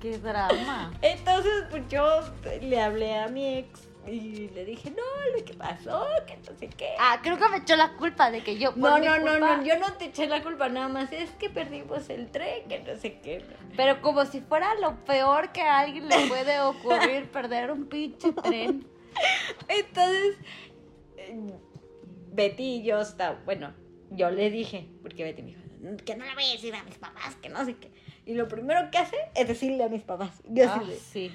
Qué 0.00 0.18
drama. 0.18 0.92
Entonces 1.02 1.64
pues 1.70 1.82
yo 1.88 2.20
le 2.60 2.80
hablé 2.80 3.16
a 3.16 3.28
mi 3.28 3.58
ex 3.58 3.85
y 4.08 4.48
le 4.54 4.64
dije, 4.64 4.90
no, 4.90 5.36
lo 5.36 5.44
que 5.44 5.54
pasó, 5.54 6.06
que 6.26 6.36
no 6.36 6.58
sé 6.58 6.68
qué. 6.68 6.90
Ah, 6.98 7.20
creo 7.22 7.36
que 7.38 7.48
me 7.48 7.58
echó 7.58 7.76
la 7.76 7.96
culpa 7.96 8.30
de 8.30 8.42
que 8.42 8.58
yo. 8.58 8.72
no, 8.76 8.98
no, 8.98 9.18
no, 9.18 9.38
no, 9.38 9.64
yo 9.64 9.78
no 9.78 9.92
te 9.94 10.06
eché 10.06 10.26
la 10.26 10.42
culpa, 10.42 10.68
nada 10.68 10.88
más 10.88 11.12
es 11.12 11.30
que 11.32 11.50
perdimos 11.50 12.08
el 12.10 12.30
tren, 12.30 12.68
que 12.68 12.80
no 12.80 12.96
sé 12.96 13.20
qué. 13.20 13.44
Pero 13.76 14.00
como 14.02 14.24
si 14.24 14.40
fuera 14.40 14.74
lo 14.76 15.04
peor 15.04 15.52
que 15.52 15.62
a 15.62 15.80
alguien 15.80 16.08
le 16.08 16.28
puede 16.28 16.60
ocurrir 16.60 17.28
perder 17.32 17.70
un 17.70 17.86
pinche 17.86 18.32
tren. 18.32 18.86
Entonces, 19.68 20.36
eh, 21.16 21.52
Betty 22.32 22.76
y 22.76 22.82
yo 22.82 23.00
está, 23.00 23.40
bueno, 23.44 23.72
yo 24.10 24.30
le 24.30 24.50
dije, 24.50 24.88
porque 25.02 25.24
Betty 25.24 25.42
me 25.42 25.48
dijo, 25.48 25.62
que 26.04 26.16
no 26.16 26.24
le 26.24 26.34
voy 26.34 26.44
a 26.44 26.52
decir 26.52 26.74
a 26.74 26.82
mis 26.84 26.98
papás, 26.98 27.34
que 27.36 27.48
no 27.48 27.64
sé 27.64 27.76
qué. 27.76 27.90
Y 28.24 28.34
lo 28.34 28.48
primero 28.48 28.90
que 28.90 28.98
hace 28.98 29.16
es 29.34 29.46
decirle 29.46 29.84
a 29.84 29.88
mis 29.88 30.02
papás. 30.02 30.42
Yo 30.48 30.64
Ah, 30.68 30.82
sí. 31.12 31.30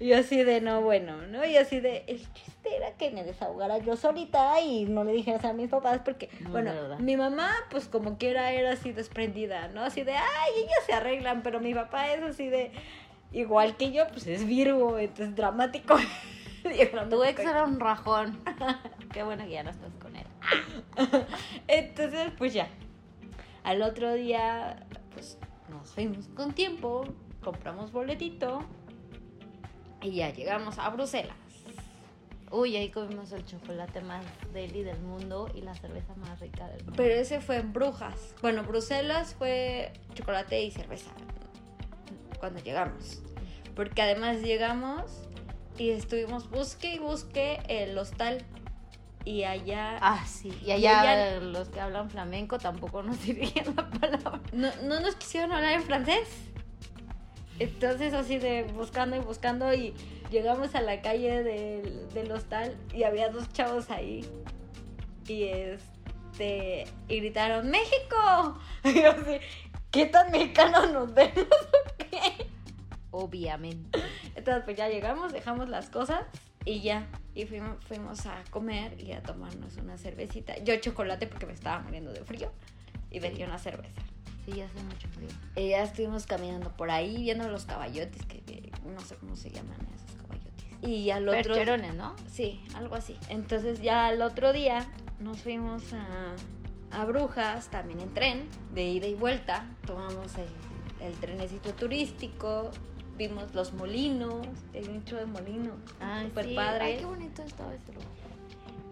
Y 0.00 0.12
así 0.12 0.44
de, 0.44 0.60
no, 0.60 0.80
bueno, 0.80 1.26
¿no? 1.26 1.44
Y 1.44 1.56
así 1.56 1.80
de, 1.80 2.04
el 2.06 2.20
chiste 2.32 2.76
era 2.76 2.92
que 2.92 3.10
me 3.10 3.24
desahogara 3.24 3.78
yo 3.78 3.96
solita 3.96 4.60
y 4.60 4.84
no 4.84 5.02
le 5.02 5.12
dijeras 5.12 5.44
a 5.44 5.52
mis 5.52 5.68
papás 5.68 6.00
porque, 6.04 6.28
No, 6.40 6.50
bueno, 6.50 6.72
mi 7.00 7.16
mamá, 7.16 7.50
pues 7.70 7.88
como 7.88 8.16
quiera, 8.16 8.52
era 8.52 8.72
así 8.72 8.92
desprendida, 8.92 9.68
¿no? 9.68 9.82
Así 9.82 10.04
de, 10.04 10.12
ay, 10.12 10.52
ellos 10.56 10.84
se 10.86 10.92
arreglan, 10.92 11.42
pero 11.42 11.58
mi 11.58 11.74
papá 11.74 12.12
es 12.12 12.22
así 12.22 12.48
de, 12.48 12.70
igual 13.32 13.76
que 13.76 13.90
yo, 13.90 14.06
pues 14.08 14.26
es 14.28 14.46
Virgo, 14.46 14.98
entonces 14.98 15.34
dramático. 15.34 15.96
Tu 17.08 17.24
ex 17.24 17.40
era 17.40 17.64
un 17.64 17.80
rajón. 17.80 18.40
Qué 19.12 19.22
bueno 19.22 19.44
que 19.44 19.52
ya 19.52 19.62
no 19.62 19.70
estás 19.70 19.92
con 20.02 20.14
él. 20.16 20.26
Entonces, 21.68 22.32
pues 22.36 22.52
ya. 22.52 22.68
Al 23.62 23.80
otro 23.80 24.12
día, 24.12 24.84
pues 25.14 25.38
nos 25.70 25.88
fuimos 25.94 26.26
con 26.28 26.52
tiempo, 26.52 27.06
compramos 27.40 27.92
boletito 27.92 28.66
y 30.02 30.12
ya 30.12 30.30
llegamos 30.32 30.78
a 30.78 30.88
Bruselas. 30.90 31.36
Uy, 32.50 32.76
ahí 32.76 32.88
comimos 32.88 33.30
el 33.32 33.44
chocolate 33.44 34.00
más 34.00 34.24
deli 34.54 34.82
del 34.82 34.98
mundo 35.00 35.50
y 35.54 35.60
la 35.60 35.74
cerveza 35.74 36.14
más 36.14 36.40
rica 36.40 36.66
del 36.68 36.78
mundo. 36.78 36.94
Pero 36.96 37.14
ese 37.14 37.40
fue 37.40 37.56
en 37.58 37.72
Brujas. 37.74 38.34
Bueno, 38.40 38.62
Bruselas 38.62 39.34
fue 39.36 39.92
chocolate 40.14 40.62
y 40.62 40.70
cerveza 40.70 41.10
cuando 42.40 42.60
llegamos. 42.60 43.20
Porque 43.76 44.00
además 44.00 44.40
llegamos 44.40 45.02
y 45.76 45.90
estuvimos 45.90 46.48
busque 46.50 46.94
y 46.94 46.98
busque 46.98 47.60
el 47.68 47.96
hostal. 47.98 48.42
Y 49.26 49.44
allá 49.44 49.98
Ah, 50.00 50.24
sí. 50.26 50.48
Y 50.62 50.68
Y 50.68 50.72
allá 50.72 51.00
allá- 51.02 51.40
los 51.40 51.68
que 51.68 51.80
hablan 51.80 52.08
flamenco 52.08 52.58
tampoco 52.58 53.02
nos 53.02 53.22
dirigían 53.26 53.74
la 53.76 53.90
palabra. 53.90 54.40
no, 54.52 54.70
no 54.84 55.00
nos 55.00 55.16
quisieron 55.16 55.52
hablar 55.52 55.74
en 55.74 55.82
francés. 55.82 56.26
Entonces 57.58 58.14
así 58.14 58.38
de 58.38 58.64
buscando 58.74 59.16
y 59.16 59.20
buscando 59.20 59.72
y 59.74 59.94
llegamos 60.30 60.74
a 60.74 60.80
la 60.80 61.00
calle 61.02 61.42
del, 61.42 62.08
del 62.10 62.30
hostal 62.30 62.76
y 62.94 63.02
había 63.02 63.30
dos 63.30 63.52
chavos 63.52 63.90
ahí. 63.90 64.24
Y 65.26 65.44
este 65.44 66.86
y 67.08 67.20
gritaron 67.20 67.70
¡México! 67.70 68.58
Y 68.84 69.02
yo 69.02 69.10
así, 69.10 69.38
¿qué 69.90 70.06
tan 70.06 70.30
mexicanos 70.30 70.92
nos 70.92 71.12
vemos 71.12 71.46
o 71.46 71.96
qué? 71.98 72.46
Obviamente. 73.10 73.98
Entonces 74.36 74.62
pues 74.64 74.76
ya 74.76 74.88
llegamos, 74.88 75.32
dejamos 75.32 75.68
las 75.68 75.90
cosas 75.90 76.22
y 76.64 76.80
ya. 76.80 77.06
Y 77.34 77.46
fuimos, 77.46 77.84
fuimos 77.84 78.26
a 78.26 78.42
comer 78.50 79.00
y 79.00 79.12
a 79.12 79.22
tomarnos 79.22 79.76
una 79.76 79.96
cervecita. 79.96 80.58
Yo 80.58 80.76
chocolate 80.76 81.26
porque 81.26 81.46
me 81.46 81.52
estaba 81.52 81.80
muriendo 81.80 82.12
de 82.12 82.24
frío. 82.24 82.52
Y 83.10 83.20
vendí 83.20 83.42
una 83.42 83.58
cerveza. 83.58 84.02
Sí, 84.48 84.62
hace 84.62 84.82
mucho 84.82 85.08
frío. 85.08 85.28
Y 85.56 85.70
ya 85.70 85.82
estuvimos 85.82 86.26
caminando 86.26 86.74
por 86.76 86.90
ahí 86.90 87.22
viendo 87.22 87.48
los 87.48 87.66
caballotes, 87.66 88.24
que, 88.24 88.40
que 88.40 88.72
no 88.86 89.00
sé 89.00 89.16
cómo 89.16 89.36
se 89.36 89.50
llaman 89.50 89.76
esos 89.94 90.22
caballotes. 90.22 90.64
Y 90.82 91.10
al 91.10 91.28
otro... 91.28 91.54
Percherones, 91.54 91.94
¿no? 91.94 92.14
Sí, 92.30 92.64
algo 92.74 92.94
así. 92.94 93.16
Entonces 93.28 93.82
ya 93.82 94.06
al 94.06 94.22
otro 94.22 94.52
día 94.52 94.86
nos 95.20 95.42
fuimos 95.42 95.82
a, 95.92 96.34
a 96.90 97.04
Brujas, 97.04 97.68
también 97.68 98.00
en 98.00 98.14
tren, 98.14 98.48
de 98.72 98.84
ida 98.84 99.06
y 99.06 99.14
vuelta. 99.14 99.66
Tomamos 99.86 100.34
el, 100.36 101.06
el 101.06 101.12
trenecito 101.14 101.74
turístico, 101.74 102.70
vimos 103.18 103.54
los 103.54 103.74
molinos, 103.74 104.46
el 104.72 104.90
nicho 104.92 105.16
de 105.16 105.26
sí. 106.46 106.54
padre. 106.54 106.84
Ay, 106.84 106.96
qué 106.98 107.04
bonito 107.04 107.42
estaba 107.42 107.74
ese 107.74 107.92
lugar. 107.92 108.08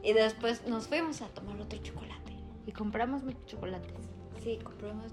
Y 0.02 0.12
después 0.12 0.66
nos 0.66 0.86
fuimos 0.86 1.22
a 1.22 1.28
tomar 1.28 1.58
otro 1.58 1.78
chocolate. 1.78 2.36
Y 2.66 2.72
compramos 2.72 3.22
muchos 3.22 3.46
chocolates. 3.46 3.94
Sí, 4.42 4.58
compramos 4.62 5.06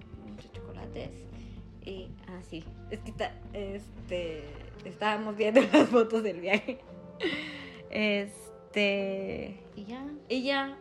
Y, 1.85 2.09
ah, 2.27 2.39
sí, 2.49 2.63
es 2.91 2.99
que 3.01 3.11
este, 3.53 4.43
estábamos 4.85 5.35
viendo 5.35 5.61
las 5.73 5.89
fotos 5.89 6.23
del 6.23 6.39
viaje. 6.39 6.79
Este, 7.89 9.59
Y 9.75 9.85
ya. 9.85 10.05
y 10.29 10.43
ya, 10.43 10.77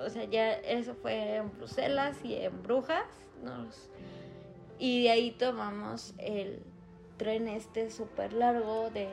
o 0.00 0.08
sea, 0.08 0.24
ya 0.24 0.52
eso 0.52 0.94
fue 0.94 1.36
en 1.36 1.50
Bruselas 1.52 2.16
y 2.22 2.34
en 2.34 2.62
Brujas. 2.62 3.04
Nos, 3.42 3.90
y 4.78 5.04
de 5.04 5.10
ahí 5.10 5.30
tomamos 5.32 6.14
el 6.18 6.62
tren 7.16 7.48
este 7.48 7.90
súper 7.90 8.32
largo 8.32 8.90
de 8.90 9.08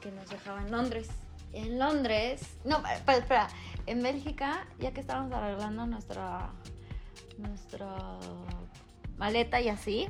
que 0.00 0.10
nos 0.12 0.28
dejaba 0.28 0.60
en 0.62 0.70
Londres. 0.70 1.08
En 1.52 1.78
Londres, 1.78 2.58
No, 2.64 2.82
pero 3.06 3.18
espera. 3.18 3.48
En 3.86 4.02
Bélgica, 4.02 4.68
ya 4.78 4.92
que 4.92 5.00
estábamos 5.00 5.32
arreglando 5.32 5.86
nuestra 5.86 6.52
nuestra 7.38 8.18
maleta 9.18 9.60
y 9.60 9.68
así, 9.68 10.08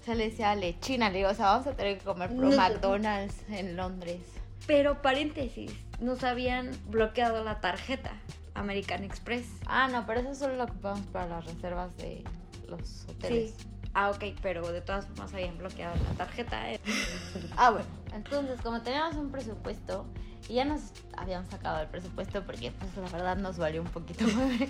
o 0.00 0.04
sea, 0.04 0.14
le 0.14 0.30
decía 0.30 0.48
a 0.48 0.52
Ale, 0.52 0.78
China, 0.80 1.10
le 1.10 1.18
digo, 1.18 1.30
o 1.30 1.34
sea, 1.34 1.46
vamos 1.46 1.66
a 1.66 1.72
tener 1.72 1.98
que 1.98 2.04
comer 2.04 2.30
pro 2.34 2.48
No. 2.50 2.56
McDonald's 2.56 3.36
en 3.50 3.76
Londres. 3.76 4.20
pero 4.66 5.00
paréntesis, 5.02 5.72
nos 6.00 6.24
habían 6.24 6.70
bloqueado 6.88 7.42
la 7.44 7.60
tarjeta 7.60 8.12
American 8.54 9.04
Express. 9.04 9.46
Ah, 9.66 9.88
no, 9.88 10.04
pero 10.06 10.20
eso 10.20 10.34
solo 10.34 10.56
lo 10.56 10.64
ocupamos 10.64 11.00
para 11.06 11.26
las 11.26 11.44
reservas 11.46 11.96
de 11.96 12.24
los 12.68 13.04
hoteles. 13.08 13.54
Sí. 13.56 13.66
Ah, 13.94 14.10
ok, 14.10 14.24
pero 14.42 14.70
de 14.70 14.80
todas 14.80 15.06
formas 15.06 15.32
habían 15.32 15.56
bloqueado 15.58 15.94
la 16.04 16.14
tarjeta. 16.16 16.72
eh. 16.72 16.80
Ah, 17.56 17.70
bueno. 17.70 17.86
Entonces, 18.14 18.60
como 18.60 18.82
teníamos 18.82 19.16
un 19.16 19.30
presupuesto 19.30 20.06
y 20.48 20.54
ya 20.54 20.64
nos 20.64 20.80
habíamos 21.16 21.48
sacado 21.48 21.80
el 21.80 21.88
presupuesto 21.88 22.44
porque, 22.44 22.70
pues, 22.72 22.96
la 22.96 23.08
verdad 23.10 23.36
nos 23.36 23.58
valió 23.58 23.80
un 23.82 23.88
poquito 23.88 24.24
más. 24.36 24.68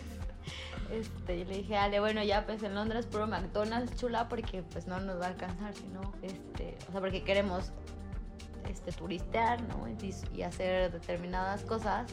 Este, 0.90 1.36
y 1.36 1.44
le 1.44 1.58
dije, 1.58 1.76
Ale, 1.76 2.00
bueno, 2.00 2.22
ya 2.22 2.46
pues 2.46 2.62
en 2.62 2.74
Londres 2.74 3.06
puro 3.06 3.26
McDonald's 3.26 3.94
chula 3.96 4.28
porque 4.28 4.62
pues 4.62 4.86
no 4.86 4.98
nos 5.00 5.20
va 5.20 5.26
a 5.26 5.28
alcanzar, 5.28 5.74
sino, 5.74 6.14
este, 6.22 6.78
o 6.88 6.92
sea, 6.92 7.00
porque 7.00 7.22
queremos 7.22 7.72
este, 8.68 8.92
turistear, 8.92 9.60
¿no? 9.62 9.86
Y, 9.88 10.42
hacer 10.42 10.90
determinadas 10.90 11.62
cosas. 11.62 12.10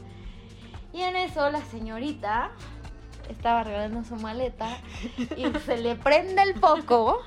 Y 0.93 1.01
en 1.01 1.15
eso 1.15 1.49
la 1.49 1.61
señorita 1.65 2.51
estaba 3.29 3.61
arreglando 3.61 4.03
su 4.03 4.15
maleta 4.17 4.77
y 5.35 5.51
se 5.65 5.77
le 5.77 5.95
prende 5.95 6.41
el 6.41 6.55
foco 6.59 7.21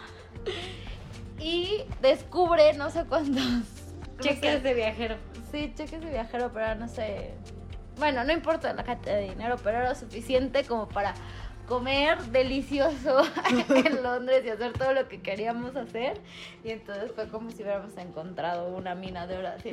y 1.38 1.82
descubre 2.00 2.72
no 2.74 2.90
sé 2.90 3.04
cuántos 3.04 3.44
Cheques 4.20 4.62
de 4.62 4.74
viajero. 4.74 5.16
Sí, 5.52 5.72
cheques 5.76 6.00
de 6.00 6.11
viajero, 6.11 6.50
pero 6.52 6.74
no 6.74 6.88
sé. 6.88 7.34
Bueno, 7.98 8.24
no 8.24 8.32
importa 8.32 8.72
la 8.72 8.84
cantidad 8.84 9.16
de 9.16 9.30
dinero, 9.30 9.56
pero 9.62 9.78
era 9.78 9.94
suficiente 9.94 10.64
como 10.64 10.88
para 10.88 11.14
comer 11.66 12.18
delicioso 12.26 13.22
en 13.68 14.02
Londres 14.02 14.42
y 14.44 14.48
hacer 14.50 14.72
todo 14.72 14.92
lo 14.94 15.08
que 15.08 15.20
queríamos 15.20 15.76
hacer. 15.76 16.20
Y 16.64 16.70
entonces 16.70 17.12
fue 17.14 17.28
como 17.28 17.50
si 17.50 17.62
hubiéramos 17.62 17.96
encontrado 17.96 18.68
una 18.68 18.94
mina 18.94 19.26
de 19.26 19.37
oro. 19.38 19.48
Así, 19.48 19.68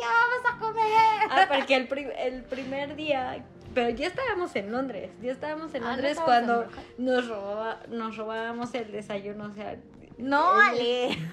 ya 0.00 0.08
vamos 0.08 0.42
a 0.50 0.58
comer! 0.58 1.28
Ah, 1.30 1.46
porque 1.48 1.74
el, 1.76 1.88
pri- 1.88 2.12
el 2.18 2.42
primer 2.44 2.96
día. 2.96 3.44
Pero 3.74 3.90
ya 3.90 4.06
estábamos 4.06 4.54
en 4.56 4.70
Londres. 4.70 5.10
Ya 5.22 5.32
estábamos 5.32 5.74
en 5.74 5.82
Ah, 5.82 5.86
¿no 5.86 5.92
Londres 5.92 6.18
en 6.18 6.24
cuando 6.24 6.66
nos, 6.98 7.26
robaba, 7.28 7.80
nos 7.88 8.16
robábamos 8.16 8.74
el 8.74 8.92
desayuno. 8.92 9.46
O 9.46 9.52
sea, 9.52 9.76
No, 10.18 10.60
el- 10.62 10.68
Ale. 10.68 11.18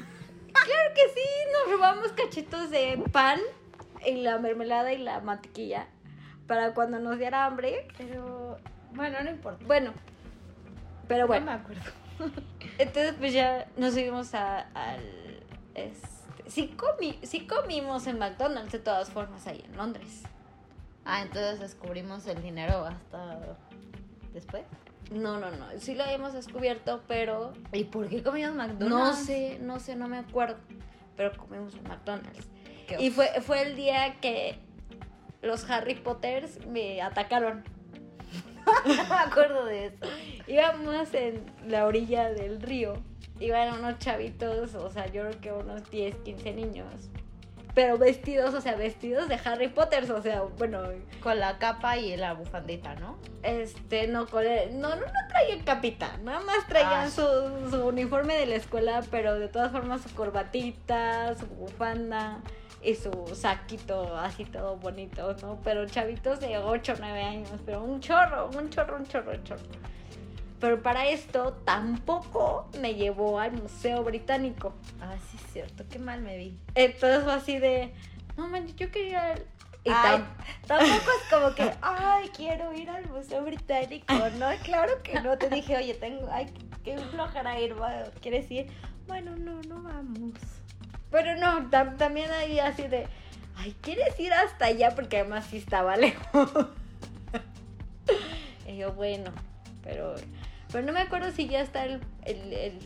Claro 0.51 0.93
que 0.95 1.01
sí, 1.13 1.27
nos 1.53 1.71
robamos 1.73 2.11
cachitos 2.13 2.69
de 2.71 3.01
pan 3.11 3.39
y 4.05 4.15
la 4.21 4.37
mermelada 4.39 4.91
y 4.93 4.97
la 4.97 5.19
mantequilla 5.21 5.87
para 6.47 6.73
cuando 6.73 6.99
nos 6.99 7.17
diera 7.19 7.45
hambre. 7.45 7.87
Pero, 7.97 8.57
bueno, 8.93 9.17
no 9.23 9.29
importa. 9.29 9.63
Bueno, 9.65 9.91
pero 11.07 11.27
bueno. 11.27 11.45
No 11.45 11.51
me 11.51 11.57
acuerdo. 11.57 11.83
Entonces, 12.77 13.15
pues 13.17 13.33
ya 13.33 13.67
nos 13.77 13.93
subimos 13.93 14.33
a- 14.33 14.61
al. 14.73 15.03
Este, 15.75 16.49
sí, 16.49 16.67
comi, 16.69 17.19
sí 17.23 17.47
comimos 17.47 18.07
en 18.07 18.19
McDonald's 18.19 18.71
de 18.71 18.79
todas 18.79 19.09
formas 19.09 19.47
ahí 19.47 19.63
en 19.65 19.77
Londres. 19.77 20.23
Ah, 21.05 21.21
entonces 21.23 21.59
descubrimos 21.59 22.27
el 22.27 22.41
dinero 22.43 22.85
hasta 22.85 23.39
después. 24.33 24.63
No, 25.11 25.39
no, 25.39 25.49
no. 25.51 25.65
Sí 25.79 25.95
lo 25.95 26.03
habíamos 26.03 26.33
descubierto, 26.33 27.01
pero 27.07 27.53
¿Y 27.71 27.85
por 27.85 28.07
qué 28.09 28.21
comimos 28.21 28.53
McDonald's? 28.55 28.89
no 28.89 29.13
sé, 29.15 29.57
no 29.59 29.79
sé, 29.79 29.95
no 29.95 30.07
me 30.07 30.17
acuerdo. 30.19 30.57
Pero 31.17 31.35
comimos 31.37 31.73
en 31.75 31.83
McDonald's. 31.83 32.47
Y 32.97 33.09
fue, 33.11 33.27
fue 33.41 33.61
el 33.61 33.75
día 33.75 34.15
que 34.21 34.57
los 35.41 35.69
Harry 35.69 35.95
Potters 35.95 36.65
me 36.67 37.01
atacaron. 37.01 37.63
no 38.85 38.93
me 39.09 39.15
acuerdo 39.15 39.65
de 39.65 39.87
eso. 39.87 39.97
Íbamos 40.47 41.13
en 41.13 41.43
la 41.67 41.85
orilla 41.85 42.29
del 42.31 42.61
río. 42.61 42.93
Iban 43.39 43.79
unos 43.79 43.99
chavitos, 43.99 44.75
o 44.75 44.89
sea, 44.89 45.05
yo 45.07 45.23
creo 45.29 45.41
que 45.41 45.51
unos 45.53 45.89
10, 45.89 46.15
15 46.17 46.53
niños. 46.53 47.09
Pero 47.73 47.97
vestidos, 47.97 48.53
o 48.55 48.59
sea, 48.61 48.75
vestidos 48.75 49.29
de 49.29 49.39
Harry 49.45 49.69
Potter, 49.69 50.11
o 50.11 50.21
sea, 50.21 50.41
bueno, 50.41 50.83
Con 51.21 51.39
la 51.39 51.57
capa 51.59 51.97
y 51.97 52.17
la 52.17 52.33
bufandita, 52.33 52.95
¿no? 52.95 53.17
este, 53.43 54.07
no, 54.07 54.25
con 54.27 54.45
el- 54.45 54.77
no, 54.81 54.89
no, 54.89 54.95
no 54.97 55.11
traían 55.29 55.61
capita, 55.63 56.17
nada 56.23 56.41
más 56.41 56.67
traían 56.67 57.05
Ah. 57.05 57.09
su, 57.09 57.21
su 57.69 57.85
uniforme 57.87 58.35
de 58.35 58.47
la 58.47 58.55
escuela, 58.55 59.01
pero 59.11 59.39
de 59.39 59.47
todas 59.47 59.71
formas 59.71 60.01
su 60.01 60.13
corbatita, 60.13 61.35
su 61.37 61.45
bufanda 61.45 62.39
y 62.83 62.95
su 62.95 63.11
saquito 63.35 64.15
así 64.17 64.45
todo 64.45 64.77
bonito, 64.77 65.35
¿no? 65.41 65.59
Pero 65.63 65.85
chavitos 65.85 66.39
de 66.39 66.57
8 66.57 66.93
o 66.93 66.95
9 66.99 67.21
años, 67.23 67.49
pero 67.65 67.83
un 67.83 67.99
chorro, 67.99 68.49
un 68.57 68.69
chorro, 68.69 68.97
un 68.97 69.05
chorro, 69.05 69.31
un 69.31 69.43
chorro. 69.43 69.63
Pero 70.59 70.81
para 70.81 71.07
esto 71.07 71.53
tampoco 71.65 72.69
me 72.81 72.95
llevó 72.95 73.39
al 73.39 73.53
Museo 73.53 74.03
Británico. 74.03 74.73
Ah, 75.01 75.15
sí 75.31 75.37
es 75.43 75.53
cierto, 75.53 75.85
qué 75.89 75.99
mal 75.99 76.21
me 76.21 76.37
vi. 76.37 76.57
Entonces 76.75 77.23
fue 77.23 77.33
así 77.33 77.59
de, 77.59 77.93
no 78.37 78.47
manches, 78.49 78.75
yo 78.75 78.91
quería... 78.91 79.31
al-". 79.33 79.45
Y 79.85 79.91
Ay, 79.91 80.17
tam- 80.17 80.25
tampoco 80.67 81.11
es 81.17 81.33
como 81.33 81.55
que, 81.55 81.71
ay, 81.81 82.27
quiero 82.35 82.73
ir 82.73 82.89
al 82.89 83.07
Museo 83.07 83.43
Británico, 83.43 84.13
¿no? 84.37 84.47
Claro 84.63 85.01
que 85.03 85.21
no. 85.21 85.37
Te 85.37 85.49
dije, 85.49 85.77
oye, 85.77 85.93
tengo, 85.93 86.27
ay, 86.29 86.47
qué 86.83 86.97
flojera 86.97 87.57
ir, 87.59 87.73
¿quieres 88.21 88.51
ir? 88.51 88.67
Bueno, 89.07 89.35
no, 89.37 89.61
no 89.61 89.81
vamos. 89.81 90.33
Pero 91.11 91.35
no, 91.37 91.69
tam- 91.71 91.97
también 91.97 92.29
ahí 92.31 92.59
así 92.59 92.87
de, 92.87 93.07
ay, 93.55 93.75
¿quieres 93.81 94.19
ir 94.19 94.31
hasta 94.33 94.65
allá? 94.65 94.91
Porque 94.95 95.17
además 95.19 95.45
sí 95.49 95.57
estaba 95.57 95.97
lejos. 95.97 96.49
y 98.67 98.77
yo, 98.77 98.93
bueno, 98.93 99.31
pero, 99.83 100.15
pero 100.71 100.85
no 100.85 100.93
me 100.93 100.99
acuerdo 101.01 101.31
si 101.31 101.47
ya 101.47 101.61
está 101.61 101.85
el, 101.85 101.99
el, 102.25 102.53
el- 102.53 102.79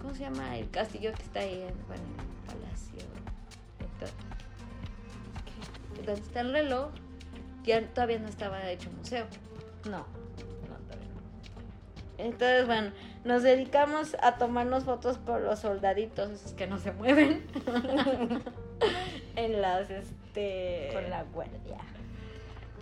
¿cómo 0.00 0.14
se 0.14 0.20
llama? 0.20 0.56
El 0.56 0.70
castillo 0.70 1.12
que 1.12 1.22
está 1.22 1.40
ahí 1.40 1.54
en, 1.54 1.68
el 1.68 1.74
palacio. 2.46 3.00
Entonces, 3.80 4.16
¿Dónde 6.06 6.12
está 6.22 6.40
el 6.40 6.52
reloj? 6.52 6.90
Ya 7.64 7.82
todavía 7.88 8.18
no 8.20 8.28
estaba 8.28 8.70
hecho 8.70 8.90
museo. 8.92 9.26
No, 9.84 9.98
no, 9.98 10.76
todavía 10.86 11.08
no. 11.14 12.22
Entonces, 12.24 12.66
bueno, 12.66 12.92
nos 13.24 13.42
dedicamos 13.42 14.16
a 14.22 14.36
tomarnos 14.38 14.84
fotos 14.84 15.18
con 15.18 15.44
los 15.44 15.58
soldaditos 15.60 16.30
esos 16.30 16.52
que 16.52 16.66
no 16.66 16.78
se 16.78 16.92
mueven. 16.92 17.44
en 19.36 19.60
las, 19.60 19.90
este... 19.90 20.90
Con 20.92 21.10
la 21.10 21.22
guardia. 21.24 21.78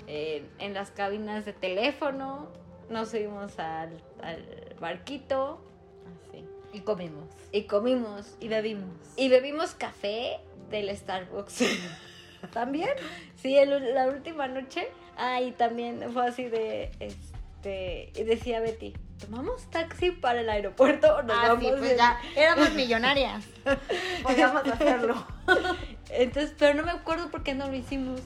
en, 0.06 0.48
en 0.58 0.74
las 0.74 0.90
cabinas 0.90 1.44
de 1.44 1.52
teléfono. 1.52 2.48
Nos 2.88 3.10
subimos 3.10 3.58
al, 3.58 3.90
al 4.22 4.44
barquito 4.80 5.60
Así. 6.30 6.44
Y 6.72 6.80
comimos. 6.80 7.24
y 7.52 7.62
comimos. 7.64 8.36
Y 8.40 8.48
bebimos. 8.48 8.90
Y 9.16 9.28
bebimos 9.28 9.74
café 9.74 10.38
del 10.70 10.94
Starbucks. 10.96 11.64
¿También? 12.52 12.90
sí, 13.36 13.56
el- 13.56 13.94
la 13.94 14.06
última 14.08 14.46
noche. 14.46 14.86
Ah, 15.16 15.40
y 15.40 15.50
también 15.52 16.12
fue 16.12 16.26
así 16.26 16.44
de, 16.44 16.92
este, 17.00 18.12
y 18.14 18.22
decía 18.24 18.60
Betty, 18.60 18.92
¿tomamos 19.18 19.68
taxi 19.70 20.10
para 20.10 20.40
el 20.40 20.48
aeropuerto 20.48 21.16
o 21.16 21.22
nos 21.22 21.36
Ah, 21.36 21.48
vamos 21.48 21.64
sí, 21.64 21.70
pues 21.78 21.90
en-?" 21.92 21.96
ya. 21.98 22.20
Éramos 22.36 22.72
millonarias. 22.74 23.44
Podíamos 24.22 24.66
hacerlo. 24.72 25.26
Entonces, 26.10 26.54
pero 26.58 26.74
no 26.74 26.82
me 26.82 26.90
acuerdo 26.92 27.30
por 27.30 27.42
qué 27.42 27.54
no 27.54 27.66
lo 27.68 27.74
hicimos. 27.74 28.20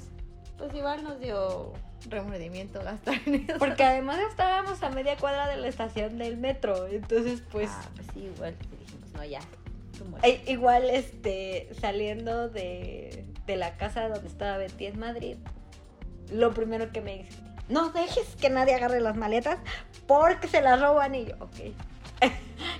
Pues 0.58 0.74
igual 0.74 1.02
nos 1.04 1.18
dio 1.20 1.72
remordimiento 2.08 2.82
gastar 2.82 3.20
en 3.26 3.46
eso. 3.48 3.58
Porque 3.58 3.82
además 3.84 4.18
estábamos 4.30 4.82
a 4.82 4.90
media 4.90 5.16
cuadra 5.16 5.48
de 5.48 5.56
la 5.56 5.68
estación 5.68 6.18
del 6.18 6.36
metro. 6.36 6.86
Entonces, 6.86 7.42
pues. 7.50 7.70
Ah, 7.72 7.88
pues 7.94 8.06
sí, 8.14 8.30
igual 8.34 8.54
dijimos, 8.70 9.12
no, 9.14 9.24
ya. 9.24 9.40
e- 9.40 10.04
mueres. 10.08 10.48
igual, 10.48 10.90
este, 10.90 11.68
saliendo 11.80 12.48
de, 12.48 13.24
de 13.46 13.56
la 13.56 13.76
casa 13.76 14.08
donde 14.08 14.28
estaba 14.28 14.56
Betty 14.58 14.86
en 14.86 14.98
Madrid, 14.98 15.36
lo 16.30 16.52
primero 16.54 16.92
que 16.92 17.00
me 17.00 17.26
no 17.70 17.90
dejes 17.90 18.36
que 18.36 18.50
nadie 18.50 18.74
agarre 18.74 19.00
las 19.00 19.16
maletas 19.16 19.58
porque 20.06 20.48
se 20.48 20.60
las 20.60 20.80
roban. 20.80 21.14
Y 21.14 21.26
yo, 21.26 21.34
ok. 21.40 21.56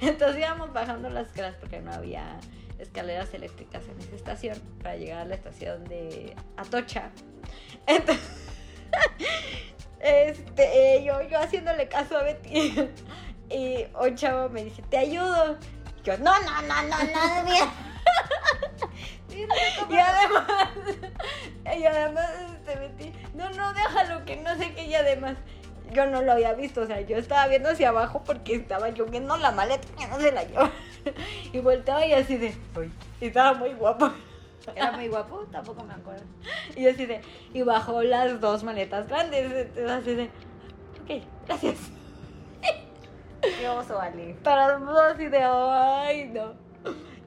Entonces 0.01 0.39
íbamos 0.39 0.73
bajando 0.73 1.09
las 1.09 1.29
escaleras 1.29 1.57
porque 1.59 1.81
no 1.81 1.93
había 1.93 2.39
escaleras 2.79 3.33
eléctricas 3.35 3.85
en 3.89 3.99
esa 4.01 4.17
estación 4.17 4.59
para 4.83 4.97
llegar 4.97 5.21
a 5.21 5.25
la 5.25 5.35
estación 5.35 5.85
de 5.85 6.35
Atocha. 6.57 7.11
Entonces, 7.87 8.25
este, 10.01 11.05
yo, 11.05 11.23
yo 11.23 11.39
haciéndole 11.39 11.89
caso 11.89 12.19
a 12.19 12.23
Betty. 12.23 12.75
Y 13.51 13.85
un 14.01 14.15
chavo 14.15 14.49
me 14.49 14.63
dice, 14.63 14.81
te 14.83 14.97
ayudo. 14.97 15.59
Yo, 16.05 16.17
no, 16.19 16.33
no, 16.41 16.63
no, 16.63 16.83
no, 16.83 16.97
no, 17.43 17.51
Y 19.37 19.99
además, 19.99 20.47
y 21.77 21.85
además, 21.85 22.31
este, 22.53 22.79
Betty, 22.79 23.13
no, 23.41 23.51
no, 23.51 23.73
déjalo, 23.73 24.25
que 24.25 24.37
no 24.37 24.55
sé 24.57 24.73
qué, 24.75 24.85
y 24.85 24.95
además, 24.95 25.37
yo 25.93 26.07
no 26.07 26.23
lo 26.23 26.33
había 26.33 26.53
visto, 26.55 26.83
o 26.83 26.87
sea, 26.87 27.01
yo 27.01 27.17
estaba 27.17 27.47
viendo 27.49 27.71
hacia 27.71 27.89
abajo 27.89 28.23
porque 28.25 28.55
estaba 28.55 28.91
yo 28.91 29.07
viendo 29.07 29.37
la 29.37 29.51
maleta, 29.51 29.89
que 29.99 30.07
no 30.07 30.21
se 30.21 30.33
la 30.33 30.45
llevó. 30.45 30.69
Y 31.53 31.59
volteaba 31.61 32.05
y 32.05 32.13
así 32.13 32.37
de, 32.37 32.55
uy, 32.77 32.93
y 33.21 33.27
estaba 33.27 33.55
muy 33.55 33.73
guapo. 33.73 34.11
Era 34.77 34.93
muy 34.93 35.09
guapo, 35.09 35.47
tampoco 35.51 35.83
me 35.85 35.95
acuerdo. 35.95 36.23
Y 36.77 36.87
así 36.87 37.07
de, 37.07 37.21
y 37.55 37.63
bajó 37.63 38.03
las 38.03 38.41
dos 38.41 38.63
maletas 38.63 39.09
grandes, 39.09 39.51
entonces 39.51 39.91
así 39.91 40.15
de, 40.15 40.25
ok, 40.25 41.25
gracias. 41.47 41.79
Qué 43.41 43.69
oso, 43.69 43.99
Ale. 43.99 44.37
Para 44.45 44.79
los 44.79 44.87
dos 44.87 45.01
así 45.15 45.27
de, 45.29 45.43
ay, 45.43 46.31
no. 46.35 46.53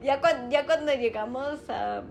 Ya, 0.02 0.20
cuan- 0.20 0.50
ya 0.50 0.64
cuando 0.66 0.92
llegamos 0.92 1.68
a... 1.68 2.02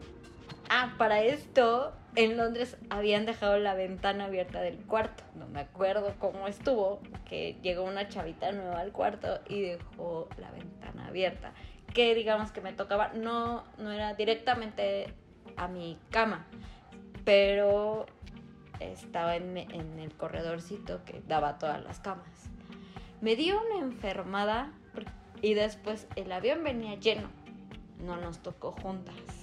Ah, 0.70 0.96
para 0.98 1.22
esto, 1.22 1.94
en 2.16 2.38
Londres 2.38 2.78
habían 2.90 3.26
dejado 3.26 3.58
la 3.58 3.74
ventana 3.74 4.26
abierta 4.26 4.62
del 4.62 4.78
cuarto. 4.78 5.24
No 5.36 5.48
me 5.48 5.62
acuerdo 5.62 6.14
cómo 6.20 6.48
estuvo, 6.48 7.02
que 7.26 7.58
llegó 7.62 7.84
una 7.84 8.08
chavita 8.08 8.52
nueva 8.52 8.80
al 8.80 8.92
cuarto 8.92 9.40
y 9.48 9.62
dejó 9.62 10.30
la 10.38 10.52
ventana 10.52 11.08
abierta. 11.08 11.54
Que 11.94 12.16
digamos 12.16 12.52
que 12.52 12.62
me 12.62 12.74
tocaba, 12.74 13.10
no, 13.10 13.64
no 13.78 13.92
era 13.92 14.14
directamente 14.14 15.14
a 15.58 15.68
mi 15.68 16.00
cama, 16.10 16.48
pero 17.24 18.06
estaba 18.80 19.36
en, 19.36 19.58
el 19.58 20.14
corredorcito 20.16 21.04
que 21.06 21.22
daba 21.28 21.58
todas 21.58 21.84
las 21.84 22.00
camas. 22.00 22.50
Me 23.22 23.36
dio 23.36 23.60
una 23.62 23.86
enfermada 23.86 24.72
y 25.42 25.54
después 25.54 26.08
el 26.16 26.32
avión 26.32 26.64
venía 26.64 26.96
lleno. 26.96 27.30
No 28.00 28.18
nos 28.18 28.40
tocó 28.40 28.72
juntas. 28.72 29.43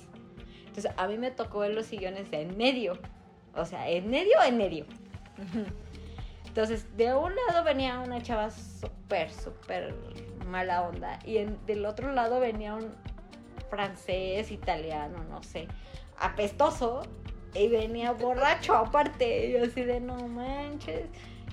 Entonces 0.70 0.92
a 0.96 1.06
mí 1.08 1.18
me 1.18 1.30
tocó 1.32 1.64
en 1.64 1.74
los 1.74 1.86
sillones 1.86 2.30
de 2.30 2.42
en 2.42 2.56
medio. 2.56 2.96
O 3.56 3.64
sea, 3.64 3.88
en 3.88 4.08
medio, 4.08 4.40
en 4.46 4.56
medio. 4.56 4.84
Entonces, 6.46 6.96
de 6.96 7.14
un 7.14 7.32
lado 7.46 7.64
venía 7.64 8.00
una 8.00 8.20
chava 8.22 8.50
súper, 8.50 9.32
súper 9.32 9.94
mala 10.46 10.82
onda. 10.82 11.18
Y 11.24 11.38
en- 11.38 11.64
del 11.66 11.84
otro 11.86 12.12
lado 12.12 12.40
venía 12.40 12.74
un 12.74 12.92
francés, 13.68 14.50
italiano, 14.50 15.22
no 15.28 15.42
sé, 15.42 15.68
apestoso. 16.18 17.02
Y 17.54 17.68
venía 17.68 18.12
borracho 18.12 18.74
aparte. 18.76 19.48
Y 19.48 19.52
yo 19.52 19.64
así 19.64 19.82
de, 19.82 20.00
no 20.00 20.16
manches. 20.28 21.08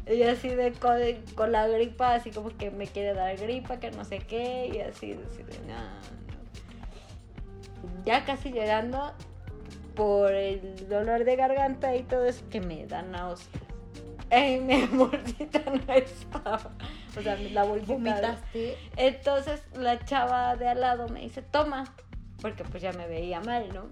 Y 0.08 0.21
así 0.23 0.49
de 0.49 0.71
con, 0.73 0.97
con 1.36 1.51
la 1.51 1.67
gripa, 1.67 2.13
así 2.13 2.30
como 2.32 2.49
que 2.56 2.69
me 2.71 2.86
quiere 2.88 3.13
dar 3.13 3.36
gripa, 3.38 3.80
que 3.80 3.91
no 3.91 4.03
sé 4.06 4.19
qué. 4.19 4.67
Y 4.73 4.80
así, 4.80 5.19
así 5.32 5.43
de, 5.43 5.60
no. 5.67 6.26
Ya 8.08 8.24
casi 8.24 8.54
llegando 8.54 9.12
por 9.93 10.32
el 10.32 10.88
dolor 10.88 11.26
de 11.26 11.36
garganta 11.36 11.93
y 11.93 12.04
todo 12.04 12.26
eso 12.26 12.48
que 12.50 12.62
me 12.62 12.88
da 12.88 13.02
náuseas. 13.02 13.50
Ey, 14.30 14.62
mi 14.62 14.86
bolsita 14.86 15.60
no 15.88 15.93
estaba. 15.93 16.72
O 17.17 17.22
sea, 17.22 17.36
la 17.36 17.65
bolsita. 17.65 17.91
¿Vomitaste? 17.91 18.78
Entonces 18.96 19.62
la 19.76 20.00
chava 20.06 20.56
de 20.56 20.70
al 20.70 20.80
lado 20.80 21.10
me 21.10 21.20
dice, 21.20 21.41
toma, 21.41 21.84
porque 22.41 22.63
pues 22.63 22.82
ya 22.82 22.93
me 22.93 23.10
veía 23.10 23.41
mal, 23.41 23.67
¿no? 23.74 23.89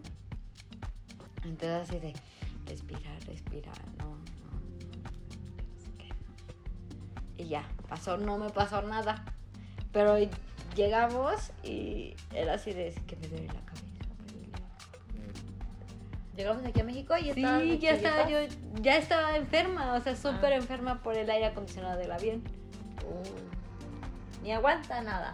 Entonces 1.43 1.89
así 1.89 1.99
de, 1.99 2.13
respirar, 2.67 3.21
respirar, 3.27 3.75
no, 3.97 4.11
no, 4.11 4.15
no. 5.03 5.09
Y 7.35 7.49
ya, 7.49 7.67
pasó, 7.89 8.15
no 8.15 8.37
me 8.37 8.49
pasó 8.49 8.81
nada. 8.81 9.25
Pero 9.91 10.15
llegamos 10.73 11.51
y 11.63 12.15
era 12.33 12.53
así 12.53 12.71
de, 12.71 12.93
que 13.07 13.17
me 13.17 13.27
duele 13.27 13.47
la 13.47 13.65
cabeza. 13.65 13.94
Llegamos 16.35 16.65
aquí 16.65 16.81
a 16.81 16.83
México 16.83 17.15
y 17.17 17.29
cabeza". 17.29 17.59
Sí, 17.59 17.79
ya 17.79 17.91
estaba 17.91 18.29
yo, 18.29 18.37
ya 18.81 18.97
estaba 18.97 19.35
enferma, 19.37 19.93
o 19.93 20.01
sea, 20.01 20.15
súper 20.15 20.53
Ah. 20.53 20.57
enferma 20.57 21.01
por 21.01 21.15
el 21.15 21.29
aire 21.29 21.45
acondicionado 21.45 21.97
del 21.97 22.11
avión. 22.11 22.43
Ni 24.43 24.51
aguanta 24.51 25.01
nada. 25.01 25.33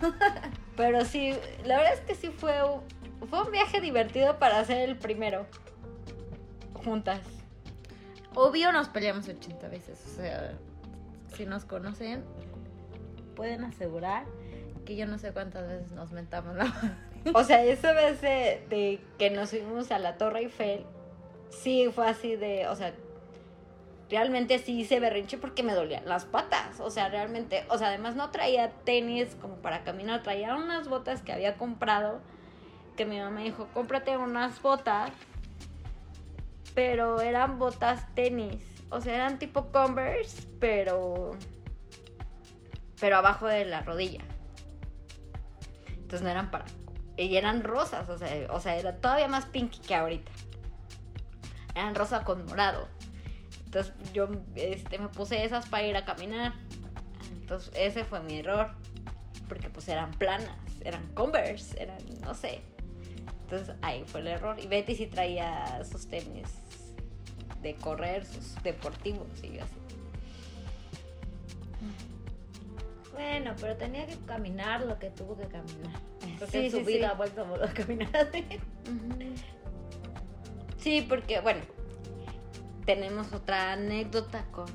Pero 0.76 1.04
sí, 1.04 1.34
la 1.64 1.78
verdad 1.78 1.94
es 1.94 2.00
que 2.00 2.14
sí 2.14 2.28
fue 2.28 2.62
un, 2.62 3.28
fue 3.28 3.42
un 3.42 3.50
viaje 3.50 3.80
divertido 3.80 4.38
para 4.38 4.60
hacer 4.60 4.88
el 4.88 4.96
primero. 4.96 5.46
Juntas. 6.84 7.20
Obvio 8.34 8.72
nos 8.72 8.88
peleamos 8.88 9.28
80 9.28 9.68
veces. 9.68 10.02
O 10.06 10.16
sea, 10.16 10.52
si 11.34 11.46
nos 11.46 11.64
conocen, 11.64 12.24
pueden 13.36 13.64
asegurar 13.64 14.24
que 14.86 14.96
yo 14.96 15.06
no 15.06 15.18
sé 15.18 15.32
cuántas 15.32 15.66
veces 15.68 15.92
nos 15.92 16.12
mentamos 16.12 16.56
la 16.56 16.64
madre. 16.66 16.90
O 17.34 17.44
sea, 17.44 17.62
esa 17.64 17.92
vez 17.92 18.20
de, 18.20 19.00
que 19.18 19.30
nos 19.30 19.50
fuimos 19.50 19.90
a 19.90 19.98
la 19.98 20.16
Torre 20.16 20.40
Eiffel, 20.40 20.84
sí 21.50 21.90
fue 21.94 22.08
así 22.08 22.36
de, 22.36 22.66
o 22.68 22.74
sea, 22.74 22.94
realmente 24.08 24.58
sí 24.58 24.80
hice 24.80 25.00
berrinche 25.00 25.38
porque 25.38 25.62
me 25.62 25.74
dolían 25.74 26.06
las 26.06 26.24
patas. 26.24 26.80
O 26.80 26.90
sea, 26.90 27.08
realmente, 27.08 27.64
o 27.68 27.78
sea, 27.78 27.88
además 27.88 28.16
no 28.16 28.30
traía 28.30 28.70
tenis 28.84 29.36
como 29.40 29.56
para 29.56 29.84
caminar, 29.84 30.22
traía 30.22 30.56
unas 30.56 30.88
botas 30.88 31.22
que 31.22 31.32
había 31.32 31.56
comprado, 31.56 32.20
que 32.96 33.04
mi 33.04 33.18
mamá 33.18 33.30
me 33.30 33.44
dijo, 33.44 33.68
cómprate 33.74 34.16
unas 34.16 34.60
botas, 34.62 35.10
pero 36.74 37.20
eran 37.20 37.58
botas 37.58 38.12
tenis. 38.14 38.64
O 38.90 39.00
sea, 39.00 39.14
eran 39.14 39.38
tipo 39.38 39.70
Converse, 39.70 40.48
pero 40.58 41.32
pero 43.00 43.16
abajo 43.16 43.46
de 43.46 43.64
la 43.64 43.80
rodilla. 43.80 44.22
Entonces 45.88 46.22
no 46.22 46.28
eran 46.28 46.50
para 46.50 46.66
y 47.24 47.36
eran 47.36 47.62
rosas, 47.62 48.08
o 48.08 48.18
sea, 48.18 48.46
o 48.50 48.60
sea, 48.60 48.76
era 48.76 48.96
todavía 48.96 49.28
más 49.28 49.46
pink 49.46 49.72
que 49.86 49.94
ahorita. 49.94 50.30
Eran 51.74 51.94
rosa 51.94 52.24
con 52.24 52.46
morado. 52.46 52.88
Entonces 53.64 53.94
yo 54.12 54.28
este, 54.56 54.98
me 54.98 55.08
puse 55.08 55.44
esas 55.44 55.68
para 55.68 55.86
ir 55.86 55.96
a 55.96 56.04
caminar. 56.04 56.54
Entonces 57.40 57.72
ese 57.76 58.04
fue 58.04 58.20
mi 58.20 58.38
error. 58.38 58.72
Porque 59.48 59.68
pues 59.68 59.88
eran 59.88 60.12
planas, 60.12 60.56
eran 60.82 61.06
Converse, 61.14 61.80
eran, 61.80 61.98
no 62.22 62.34
sé. 62.34 62.62
Entonces 63.42 63.74
ahí 63.82 64.04
fue 64.06 64.20
el 64.20 64.28
error. 64.28 64.58
Y 64.58 64.66
Betty 64.66 64.94
sí 64.94 65.06
traía 65.06 65.84
sus 65.84 66.08
tenis 66.08 66.48
de 67.62 67.74
correr, 67.74 68.24
sus 68.24 68.60
deportivos 68.62 69.28
y 69.42 69.56
yo 69.56 69.64
así. 69.64 69.74
Bueno, 73.12 73.54
pero 73.60 73.76
tenía 73.76 74.06
que 74.06 74.16
caminar 74.26 74.86
lo 74.86 74.98
que 74.98 75.10
tuvo 75.10 75.36
que 75.36 75.46
caminar. 75.46 76.09
Porque 76.40 76.58
Sí, 76.58 76.64
en 76.66 76.70
su 76.72 76.78
sí, 76.78 76.84
vida 76.84 77.06
sí. 77.06 77.12
ha 77.12 77.14
vuelto 77.14 77.42
a 77.62 77.68
caminar 77.74 78.16
así. 78.16 78.44
Sí, 80.78 81.06
porque 81.08 81.40
bueno, 81.40 81.60
tenemos 82.86 83.32
otra 83.32 83.72
anécdota 83.72 84.44
con 84.50 84.66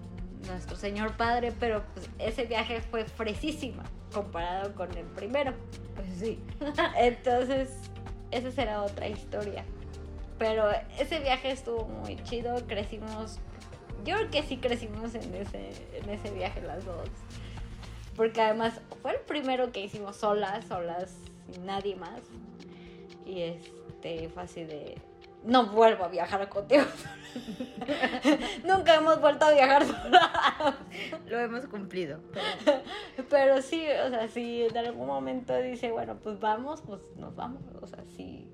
nuestro 0.47 0.77
señor 0.77 1.17
padre, 1.17 1.51
pero 1.59 1.83
pues 1.93 2.09
ese 2.19 2.45
viaje 2.45 2.81
fue 2.81 3.05
fresísima 3.05 3.83
comparado 4.13 4.73
con 4.75 4.95
el 4.95 5.05
primero. 5.07 5.53
Pues 5.95 6.07
sí. 6.19 6.39
Entonces, 6.97 7.71
esa 8.31 8.51
será 8.51 8.83
otra 8.83 9.07
historia. 9.07 9.65
Pero 10.37 10.69
ese 10.99 11.19
viaje 11.19 11.51
estuvo 11.51 11.85
muy 11.85 12.17
chido, 12.23 12.55
crecimos, 12.67 13.39
yo 14.03 14.15
creo 14.17 14.29
que 14.29 14.43
sí 14.43 14.57
crecimos 14.57 15.15
en 15.15 15.33
ese, 15.33 15.71
en 15.97 16.09
ese 16.09 16.29
viaje 16.31 16.61
las 16.61 16.85
dos. 16.85 17.09
Porque 18.15 18.41
además 18.41 18.79
fue 19.01 19.11
el 19.13 19.19
primero 19.21 19.71
que 19.71 19.81
hicimos 19.81 20.17
solas, 20.17 20.65
solas, 20.65 21.15
nadie 21.63 21.95
más. 21.95 22.21
Y 23.25 23.41
este, 23.41 24.29
fue 24.29 24.43
así 24.43 24.63
de, 24.63 24.97
no 25.43 25.67
vuelvo 25.67 26.05
a 26.05 26.07
viajar 26.09 26.47
contigo. 26.49 26.83
Nunca 28.63 28.95
hemos 28.95 29.19
vuelto 29.19 29.45
a 29.45 29.51
viajar 29.51 29.85
solas. 29.87 30.75
Lo 31.27 31.39
hemos 31.39 31.65
cumplido. 31.67 32.19
pero- 32.33 32.81
Pero 33.29 33.61
sí, 33.61 33.85
o 34.05 34.09
sea, 34.09 34.27
si 34.27 34.63
en 34.63 34.77
algún 34.77 35.07
momento 35.07 35.55
dice, 35.57 35.91
bueno, 35.91 36.17
pues 36.21 36.39
vamos, 36.39 36.81
pues 36.81 37.01
nos 37.17 37.35
vamos. 37.35 37.61
O 37.81 37.87
sea, 37.87 38.03
sí, 38.15 38.51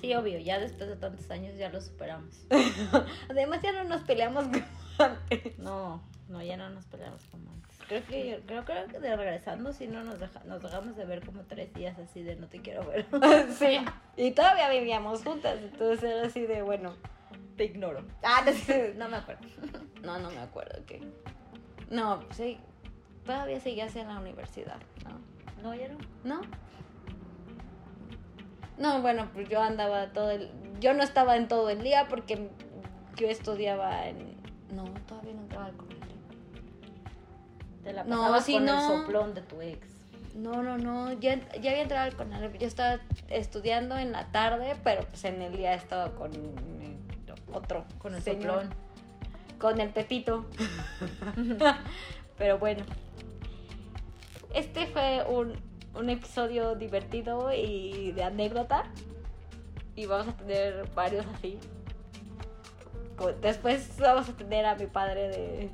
Sí, 0.00 0.14
obvio, 0.14 0.38
ya 0.38 0.58
después 0.58 0.88
de 0.88 0.96
tantos 0.96 1.30
años 1.30 1.58
ya 1.58 1.68
lo 1.68 1.78
superamos. 1.82 2.46
Además 3.28 3.60
ya 3.62 3.70
no 3.72 3.84
nos 3.84 4.00
peleamos 4.00 4.44
como 4.44 4.64
antes. 4.98 5.58
No, 5.58 6.02
no, 6.28 6.42
ya 6.42 6.56
no 6.56 6.70
nos 6.70 6.86
peleamos 6.86 7.22
como 7.30 7.50
antes. 7.50 7.69
Creo 7.90 8.06
que, 8.06 8.40
creo, 8.46 8.64
creo 8.64 8.86
que 8.86 9.00
de 9.00 9.16
regresando 9.16 9.72
sí 9.72 9.88
no 9.88 10.04
nos, 10.04 10.20
deja, 10.20 10.44
nos 10.44 10.62
dejamos 10.62 10.96
de 10.96 11.04
ver 11.04 11.26
como 11.26 11.42
tres 11.42 11.74
días 11.74 11.98
así 11.98 12.22
de 12.22 12.36
no 12.36 12.46
te 12.46 12.60
quiero 12.60 12.86
ver. 12.86 13.04
sí. 13.58 13.84
Y 14.16 14.30
todavía 14.30 14.70
vivíamos 14.70 15.24
juntas, 15.24 15.58
entonces 15.60 16.04
era 16.04 16.24
así 16.28 16.42
de, 16.42 16.62
bueno, 16.62 16.94
Te 17.56 17.64
ignoro. 17.64 18.04
Ah. 18.22 18.44
No 18.94 19.08
me 19.08 19.16
acuerdo. 19.16 19.40
no, 20.04 20.20
no 20.20 20.30
me 20.30 20.38
acuerdo 20.38 20.86
que... 20.86 21.02
No, 21.90 22.22
sí, 22.30 22.60
todavía 23.26 23.58
seguías 23.58 23.96
en 23.96 24.06
la 24.06 24.20
universidad, 24.20 24.78
¿no? 25.02 25.18
No, 25.60 25.74
ya 25.74 25.88
no. 25.88 25.98
¿No? 26.22 26.42
No, 28.78 29.02
bueno, 29.02 29.28
pues 29.34 29.48
yo 29.48 29.60
andaba 29.60 30.12
todo 30.12 30.30
el... 30.30 30.48
Yo 30.78 30.94
no 30.94 31.02
estaba 31.02 31.36
en 31.36 31.48
todo 31.48 31.68
el 31.70 31.82
día 31.82 32.06
porque 32.08 32.50
yo 33.16 33.26
estudiaba 33.26 34.06
en... 34.06 34.36
No, 34.72 34.84
todavía 35.08 35.34
no 35.34 35.40
entraba 35.40 35.66
al 35.66 35.76
colegio. 35.76 35.99
Te 37.82 37.92
la 37.92 38.04
No, 38.04 38.18
pasabas 38.18 38.44
sí, 38.44 38.52
con 38.54 38.64
no. 38.66 38.80
el 38.80 39.00
soplón 39.02 39.34
de 39.34 39.42
tu 39.42 39.60
ex. 39.60 39.86
No, 40.34 40.62
no, 40.62 40.78
no, 40.78 41.12
ya, 41.14 41.36
ya 41.60 41.70
había 41.70 41.82
entrado 41.82 42.04
al 42.04 42.14
Conalep. 42.16 42.56
Yo 42.58 42.66
estaba 42.66 43.00
estudiando 43.28 43.96
en 43.96 44.12
la 44.12 44.30
tarde, 44.30 44.76
pero 44.84 45.02
pues 45.04 45.24
en 45.24 45.42
el 45.42 45.56
día 45.56 45.74
estaba 45.74 46.12
con 46.14 46.30
otro, 47.52 47.84
Con 47.98 48.14
el 48.14 48.22
señor, 48.22 48.62
soplón. 48.62 48.74
Con 49.58 49.80
el 49.80 49.90
Pepito. 49.90 50.46
pero 52.38 52.58
bueno. 52.58 52.84
Este 54.54 54.86
fue 54.86 55.24
un, 55.28 55.54
un 55.94 56.10
episodio 56.10 56.74
divertido 56.74 57.52
y 57.52 58.12
de 58.12 58.22
anécdota. 58.22 58.84
Y 59.96 60.06
vamos 60.06 60.28
a 60.28 60.32
tener 60.36 60.88
varios 60.94 61.26
así. 61.34 61.58
Después 63.42 63.98
vamos 63.98 64.28
a 64.28 64.32
tener 64.32 64.64
a 64.64 64.76
mi 64.76 64.86
padre 64.86 65.28
de, 65.28 65.70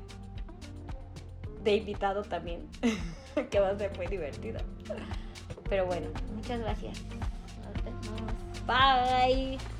de 1.67 1.75
invitado 1.75 2.23
también. 2.23 2.67
que 3.51 3.59
va 3.59 3.69
a 3.69 3.77
ser 3.77 3.95
muy 3.97 4.07
divertido. 4.07 4.59
Pero 5.69 5.85
bueno, 5.85 6.07
muchas 6.33 6.59
gracias. 6.59 6.97
Nos 7.63 7.83
vemos. 7.83 8.65
Bye. 8.65 9.76